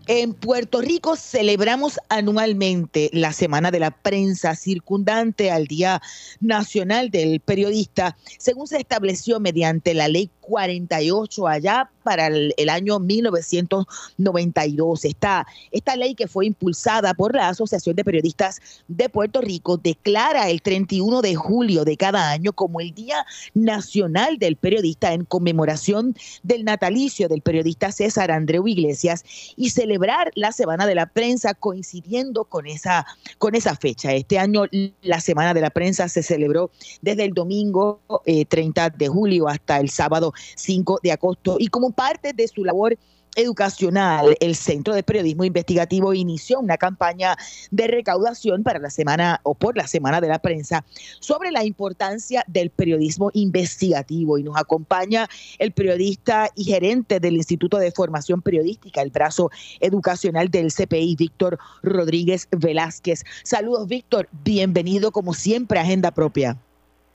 [0.07, 6.01] En Puerto Rico celebramos anualmente la Semana de la Prensa circundante al Día
[6.41, 15.05] Nacional del Periodista, según se estableció mediante la Ley 48 allá para el, año 1992.
[15.05, 20.51] Esta, esta ley que fue impulsada por la Asociación de Periodistas de Puerto Rico declara
[20.51, 23.25] el 31 de julio de cada año como el Día
[23.55, 29.25] Nacional del Periodista en conmemoración del natalicio del periodista César Andreu Iglesias
[29.57, 33.07] y celebrar la Semana de la Prensa coincidiendo con esa,
[33.39, 34.13] con esa fecha.
[34.13, 34.65] Este año
[35.03, 36.71] la Semana de la Prensa se celebró
[37.03, 38.01] desde el domingo
[38.49, 42.65] 30 eh, de julio hasta el sábado 5 de agosto y como parte de su
[42.65, 42.97] labor
[43.37, 47.37] educacional, el Centro de Periodismo Investigativo inició una campaña
[47.71, 50.85] de recaudación para la semana o por la semana de la prensa
[51.21, 55.29] sobre la importancia del periodismo investigativo y nos acompaña
[55.59, 61.59] el periodista y gerente del Instituto de Formación Periodística, el brazo educacional del CPI, Víctor
[61.83, 63.25] Rodríguez Velázquez.
[63.45, 64.29] Saludos, Víctor.
[64.45, 66.57] Bienvenido como siempre a Agenda Propia.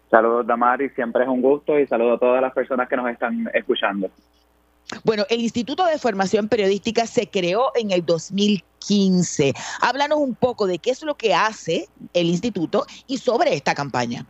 [0.09, 0.89] Saludos, Damari.
[0.91, 4.09] Siempre es un gusto y saludo a todas las personas que nos están escuchando.
[5.03, 9.53] Bueno, el Instituto de Formación Periodística se creó en el 2015.
[9.81, 14.25] Háblanos un poco de qué es lo que hace el instituto y sobre esta campaña.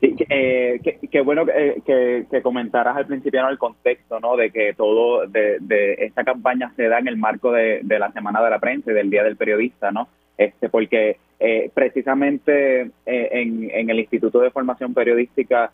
[0.00, 4.36] Sí, eh, qué bueno eh, que, que, comentaras al principio el contexto, ¿no?
[4.36, 5.58] De que todo de,
[5.98, 9.10] esta campaña se da en el marco de, la Semana de la Prensa y del
[9.10, 10.08] Día del Periodista, ¿no?
[10.38, 15.70] Este, porque eh, precisamente en, en el Instituto de Formación Periodística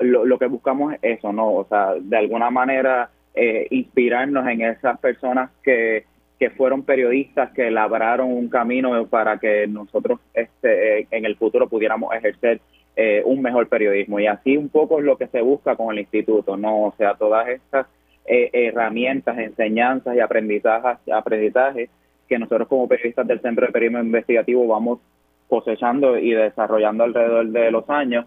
[0.00, 1.54] lo, lo que buscamos es eso, ¿no?
[1.54, 6.04] O sea, de alguna manera eh, inspirarnos en esas personas que,
[6.38, 11.68] que fueron periodistas, que labraron un camino para que nosotros este, eh, en el futuro
[11.68, 12.60] pudiéramos ejercer
[12.96, 14.18] eh, un mejor periodismo.
[14.18, 16.86] Y así un poco es lo que se busca con el instituto, ¿no?
[16.86, 17.86] O sea, todas estas
[18.32, 21.90] herramientas, enseñanzas y aprendizajes, aprendizajes
[22.28, 25.00] que nosotros como periodistas del Centro de Periodismo Investigativo vamos
[25.48, 28.24] cosechando y desarrollando alrededor de los años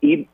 [0.00, 0.28] y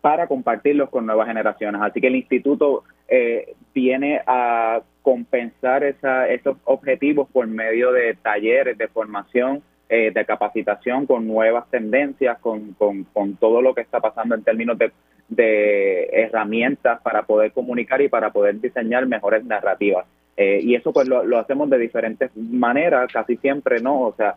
[0.00, 1.80] para compartirlos con nuevas generaciones.
[1.80, 8.78] Así que el instituto eh, viene a compensar esa, esos objetivos por medio de talleres
[8.78, 14.34] de formación, eh, de capacitación con nuevas tendencias, con, con, todo lo que está pasando
[14.34, 14.92] en términos de,
[15.28, 20.06] de herramientas para poder comunicar y para poder diseñar mejores narrativas.
[20.36, 24.00] Eh, y eso pues lo, lo, hacemos de diferentes maneras, casi siempre, ¿no?
[24.00, 24.36] O sea,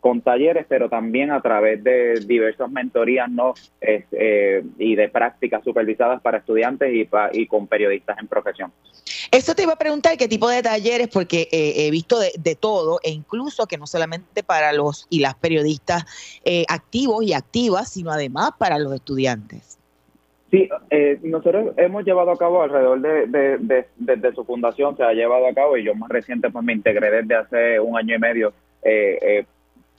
[0.00, 6.20] con talleres, pero también a través de diversas mentorías no eh, y de prácticas supervisadas
[6.22, 8.72] para estudiantes y, y con periodistas en profesión.
[9.30, 12.98] Eso te iba a preguntar qué tipo de talleres, porque eh, he visto de, todo,
[13.04, 16.04] e incluso que no solamente para los y las periodistas
[16.44, 19.78] eh, activos y activas, sino además para los estudiantes.
[20.50, 20.68] Sí,
[21.22, 25.76] nosotros hemos llevado a cabo alrededor de, desde su fundación, se ha llevado a cabo
[25.76, 28.52] y yo más reciente pues me integré desde hace un año y medio
[28.82, 29.44] eh,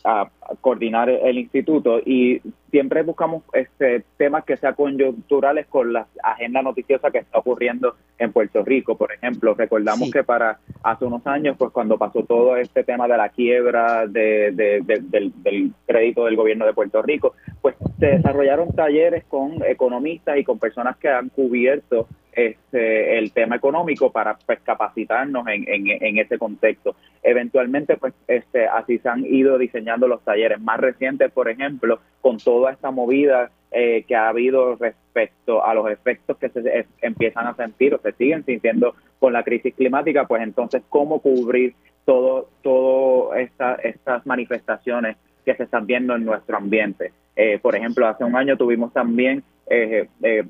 [0.03, 0.29] a,
[0.59, 7.09] coordinar el instituto y siempre buscamos este temas que sean coyunturales con la agenda noticiosa
[7.09, 8.97] que está ocurriendo en Puerto Rico.
[8.97, 13.15] Por ejemplo, recordamos que para hace unos años, pues cuando pasó todo este tema de
[13.15, 19.23] la quiebra de, del, del, crédito del gobierno de Puerto Rico, pues se desarrollaron talleres
[19.25, 25.45] con economistas y con personas que han cubierto este, el tema económico para pues, capacitarnos
[25.47, 26.95] en, en, ese contexto.
[27.23, 32.37] Eventualmente, pues este, así se han ido diseñando los talleres más recientes, por ejemplo, con
[32.37, 37.55] toda esta movida eh, que ha habido respecto a los efectos que se empiezan a
[37.55, 41.75] sentir o se siguen sintiendo con la crisis climática, pues entonces cómo cubrir
[42.05, 47.13] todo, todo esta, estas manifestaciones que se están viendo en nuestro ambiente.
[47.35, 50.43] Eh, por ejemplo, hace un año tuvimos también eh, eh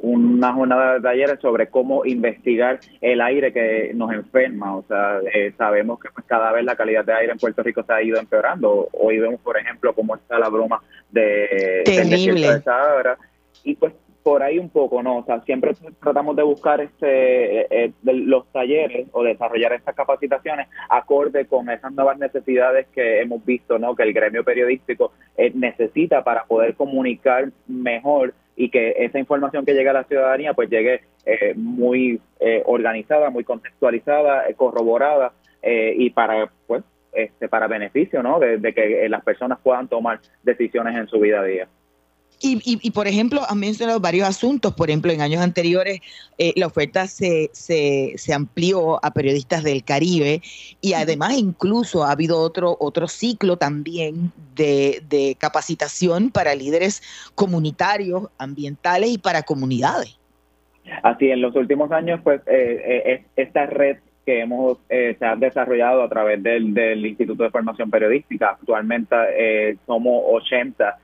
[0.00, 4.76] una jornada de talleres sobre cómo investigar el aire que nos enferma.
[4.76, 7.82] O sea, eh, sabemos que pues, cada vez la calidad de aire en Puerto Rico
[7.82, 8.88] se ha ido empeorando.
[8.92, 12.48] Hoy vemos, por ejemplo, cómo está la broma de, Terrible.
[12.48, 13.16] de
[13.64, 13.92] Y pues
[14.22, 15.18] por ahí un poco, ¿no?
[15.18, 20.68] O sea, siempre tratamos de buscar este eh, eh, los talleres o desarrollar estas capacitaciones
[20.88, 23.94] acorde con esas nuevas necesidades que hemos visto, ¿no?
[23.94, 25.12] Que el gremio periodístico
[25.54, 30.68] necesita para poder comunicar mejor y que esa información que llega a la ciudadanía pues
[30.70, 35.32] llegue eh, muy eh, organizada, muy contextualizada, eh, corroborada
[35.64, 38.40] y para pues este para beneficio ¿no?
[38.40, 41.44] de, que las personas puedan tomar decisiones en su vida a
[42.42, 42.58] día.
[42.64, 44.74] Y, y, por ejemplo, han mencionado varios asuntos.
[44.74, 46.00] Por ejemplo, en años anteriores
[46.56, 50.42] la oferta se, se, se, amplió a periodistas del Caribe
[50.80, 57.02] y además incluso ha habido otro, otro ciclo también de, capacitación para líderes
[57.34, 60.18] comunitarios, ambientales y para comunidades.
[61.02, 65.36] Así, en los últimos años, pues, eh, eh esta red que hemos eh, se ha
[65.36, 68.50] desarrollado a través del, del, Instituto de Formación Periodística.
[68.50, 70.98] Actualmente eh, somos 80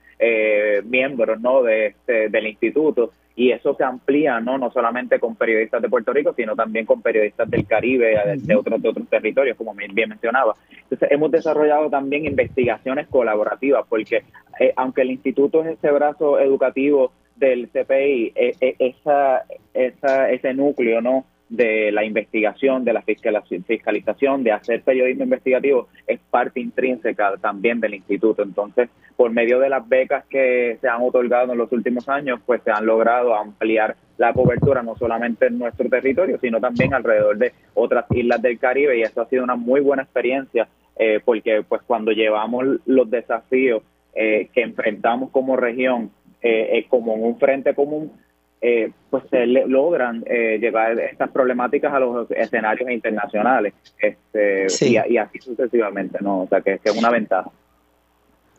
[0.85, 1.63] miembros ¿no?
[1.63, 3.13] de este, del instituto.
[3.39, 7.03] Y eso se amplía no no solamente con periodistas de Puerto Rico sino también con
[7.03, 10.57] periodistas del Caribe de, otros de otros territorios como bien mencionaba.
[10.83, 14.25] Entonces hemos desarrollado también investigaciones colaborativas porque
[14.59, 20.53] eh, aunque el instituto es ese brazo educativo del CPI eh, eh, esa, esa ese
[20.53, 27.37] núcleo no de la investigación, de la fiscalización, de hacer periodismo investigativo, es parte intrínseca
[27.41, 28.43] también del instituto.
[28.43, 32.63] Entonces, por medio de las becas que se han otorgado en los últimos años, pues
[32.63, 37.53] se han logrado ampliar la cobertura no solamente en nuestro territorio, sino también alrededor de
[37.75, 41.83] otras islas del Caribe y eso ha sido una muy buena experiencia eh, porque pues
[41.87, 43.83] cuando llevamos los desafíos
[44.15, 46.11] eh, que enfrentamos como región
[46.43, 48.13] eh, como en un frente común,
[48.61, 55.39] eh, pues se logran eh, llevar estas problemáticas a los escenarios internacionales este, y, así
[55.39, 56.43] sucesivamente, ¿no?
[56.43, 57.51] O sea, que, es una ventaja.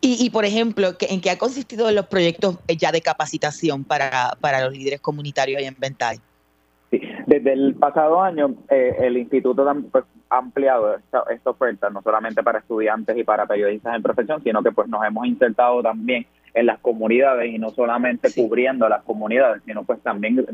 [0.02, 4.64] Y, y, por ejemplo, ¿en qué ha consistido los proyectos ya de capacitación para, para
[4.64, 6.18] los líderes comunitarios en Ventay?
[6.90, 7.02] Sí.
[7.28, 12.60] Desde el pasado año, eh, el instituto pues, ampliado esta, esta, oferta, no solamente para
[12.60, 16.80] estudiantes y para periodistas en profesión, sino que pues nos hemos insertado también en las
[16.80, 20.46] comunidades y no solamente cubriendo a las comunidades, sino pues también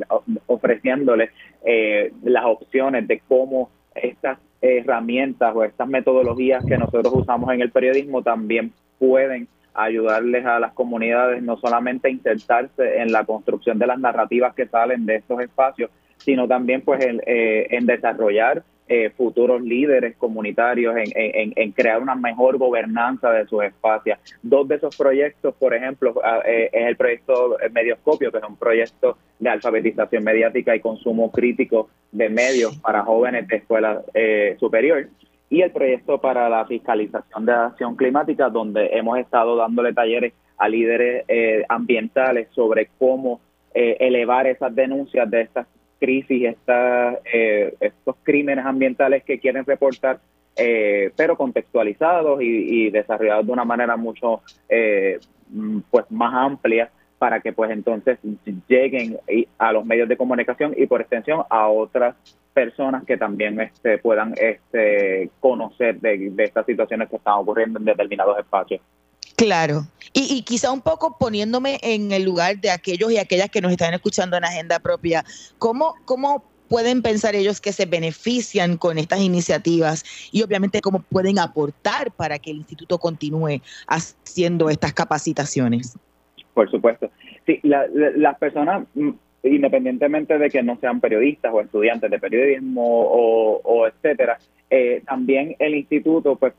[0.47, 1.31] ofreciéndoles
[1.63, 7.71] eh, las opciones de cómo estas herramientas o estas metodologías que nosotros usamos en el
[7.71, 13.87] periodismo también pueden ayudarles a las comunidades no solamente a insertarse en la construcción de
[13.87, 19.09] las narrativas que salen de estos espacios, sino también pues en, eh, en desarrollar eh,
[19.17, 24.19] futuros líderes comunitarios en, crear una mejor gobernanza de sus espacios.
[24.43, 28.57] Dos de esos proyectos, por ejemplo, ah, eh, es el proyecto Medioscopio, que es un
[28.57, 35.07] proyecto de alfabetización mediática y consumo crítico de medios para jóvenes de escuela eh, superior,
[35.49, 40.69] y el proyecto para la fiscalización de acción climática, donde hemos estado dándole talleres a
[40.69, 41.25] líderes
[41.69, 43.41] ambientales sobre cómo
[43.73, 45.67] elevar esas denuncias de estas
[45.99, 50.19] crisis, esta, eh, estos crímenes ambientales que quieren reportar,
[50.55, 55.19] eh, pero contextualizados y, desarrollados de una manera mucho eh,
[55.49, 58.19] mm, pues más amplia para que pues entonces
[58.67, 59.17] lleguen
[59.57, 62.15] a los medios de comunicación y por extensión a otras
[62.53, 68.37] personas que también este, puedan este, conocer de estas situaciones que están ocurriendo en determinados
[68.37, 68.81] espacios.
[69.35, 69.87] Claro.
[70.13, 73.93] Y, quizá un poco poniéndome en el lugar de aquellos y aquellas que nos están
[73.93, 75.25] escuchando en agenda propia,
[75.57, 81.37] ¿cómo, cómo pueden pensar ellos que se benefician con estas iniciativas y obviamente cómo pueden
[81.37, 85.97] aportar para que el instituto continúe haciendo estas capacitaciones?
[86.53, 87.11] Por supuesto.
[87.45, 89.09] Sí, las personas, mm,
[89.43, 95.75] independientemente de que no sean periodistas o estudiantes de periodismo o, etcétera, eh, también el
[95.75, 96.53] instituto pues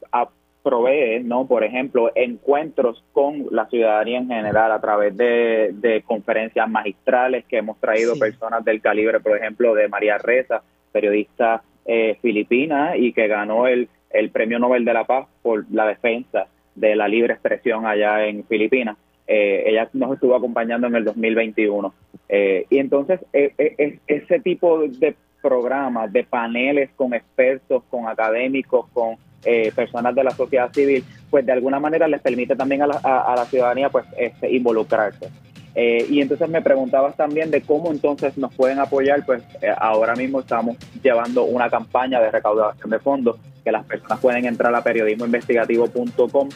[0.67, 1.47] provee, ¿no?
[1.47, 7.79] Por ejemplo, encuentros con la ciudadanía en general a través de, conferencias magistrales que hemos
[7.79, 13.69] traído personas del calibre, por ejemplo, de María Reza, periodista eh, filipina y que ganó
[13.69, 18.27] el, el Premio Nobel de la Paz por la defensa de la libre expresión allá
[18.27, 18.97] en Filipinas.
[19.29, 21.95] Eh, ella nos estuvo acompañando en el 2021.
[22.29, 29.17] Eh, y entonces, ese tipo de programas, de paneles con expertos, con académicos, con
[29.47, 32.97] eh, personas de la sociedad civil, pues de alguna manera les permite también a la,
[32.97, 35.29] a, la ciudadanía pues este, involucrarse.
[35.75, 40.15] Eh, y entonces me preguntabas también de cómo entonces nos pueden apoyar, pues eh, ahora
[40.15, 44.83] mismo estamos llevando una campaña de recaudación de fondos que las personas pueden entrar a
[44.83, 46.49] periodismoinvestigativo.com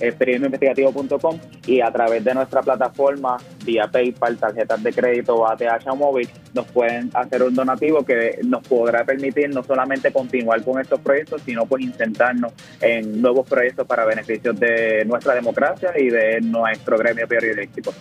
[0.00, 5.86] es periodismoinvestigativo.com y a través de nuestra plataforma vía PayPal, tarjetas de crédito o ATH
[5.88, 10.80] o móvil nos pueden hacer un donativo que nos podrá permitir no solamente continuar con
[10.80, 16.40] estos proyectos, sino pues intentarnos en nuevos proyectos para beneficios de nuestra democracia y de
[16.40, 17.92] nuestro gremio periodístico.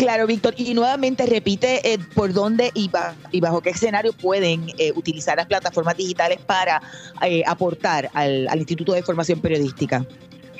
[0.00, 0.54] Claro, Víctor.
[0.56, 2.90] Y nuevamente repite eh, por dónde y,
[3.32, 6.80] y, bajo qué escenario pueden eh, utilizar las plataformas digitales para
[7.22, 10.06] eh, aportar al Instituto de Formación Periodística.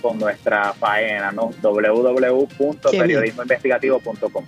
[0.02, 1.52] con nuestra faena, ¿no?
[1.64, 4.46] www.periodismoinvestigativo.com.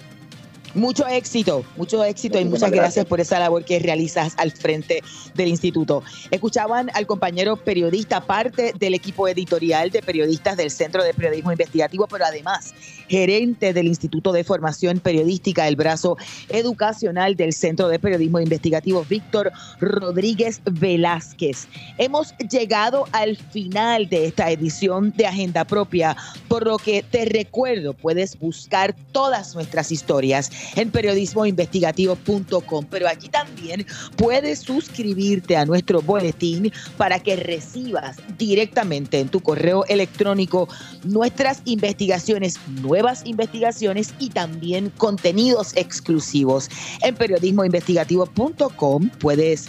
[0.75, 3.05] Mucho éxito, mucho éxito y muchas gracias.
[3.05, 5.03] por esa labor que realizas al frente
[5.35, 6.03] del instituto.
[6.31, 12.07] Escuchaban al compañero periodista, parte del equipo editorial de periodistas del Centro de Periodismo Investigativo,
[12.07, 12.73] pero además
[13.07, 16.17] gerente del Instituto de Formación Periodística, el brazo
[16.49, 21.67] educacional del Centro de Periodismo Investigativo, Víctor Rodríguez Velázquez.
[21.97, 26.15] Hemos llegado al final de esta edición de Agenda Propia,
[26.47, 33.85] por lo que te recuerdo, puedes buscar todas nuestras historias en periodismoinvestigativo.com, pero allí también
[34.15, 40.67] puedes suscribirte a nuestro boletín para que recibas directamente en tu correo electrónico
[41.03, 46.69] nuestras investigaciones, nuevas investigaciones y también contenidos exclusivos.
[47.01, 49.67] En periodismoinvestigativo.com puedes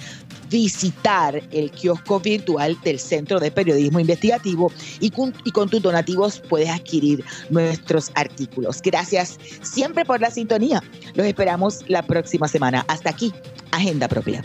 [0.55, 5.33] visitar el kiosco virtual del Centro de Periodismo Investigativo y con,
[5.69, 8.81] tus donativos puedes adquirir nuestros artículos.
[8.81, 10.81] Gracias siempre por la sintonía.
[11.15, 12.85] Los esperamos la próxima semana.
[12.87, 13.33] Hasta aquí,
[13.73, 14.45] Agenda Propia.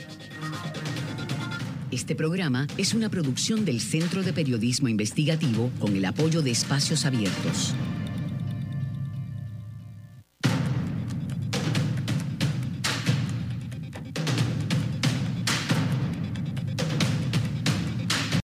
[1.92, 7.06] Este programa es una producción del Centro de Periodismo Investigativo con el apoyo de Espacios
[7.06, 7.76] Abiertos.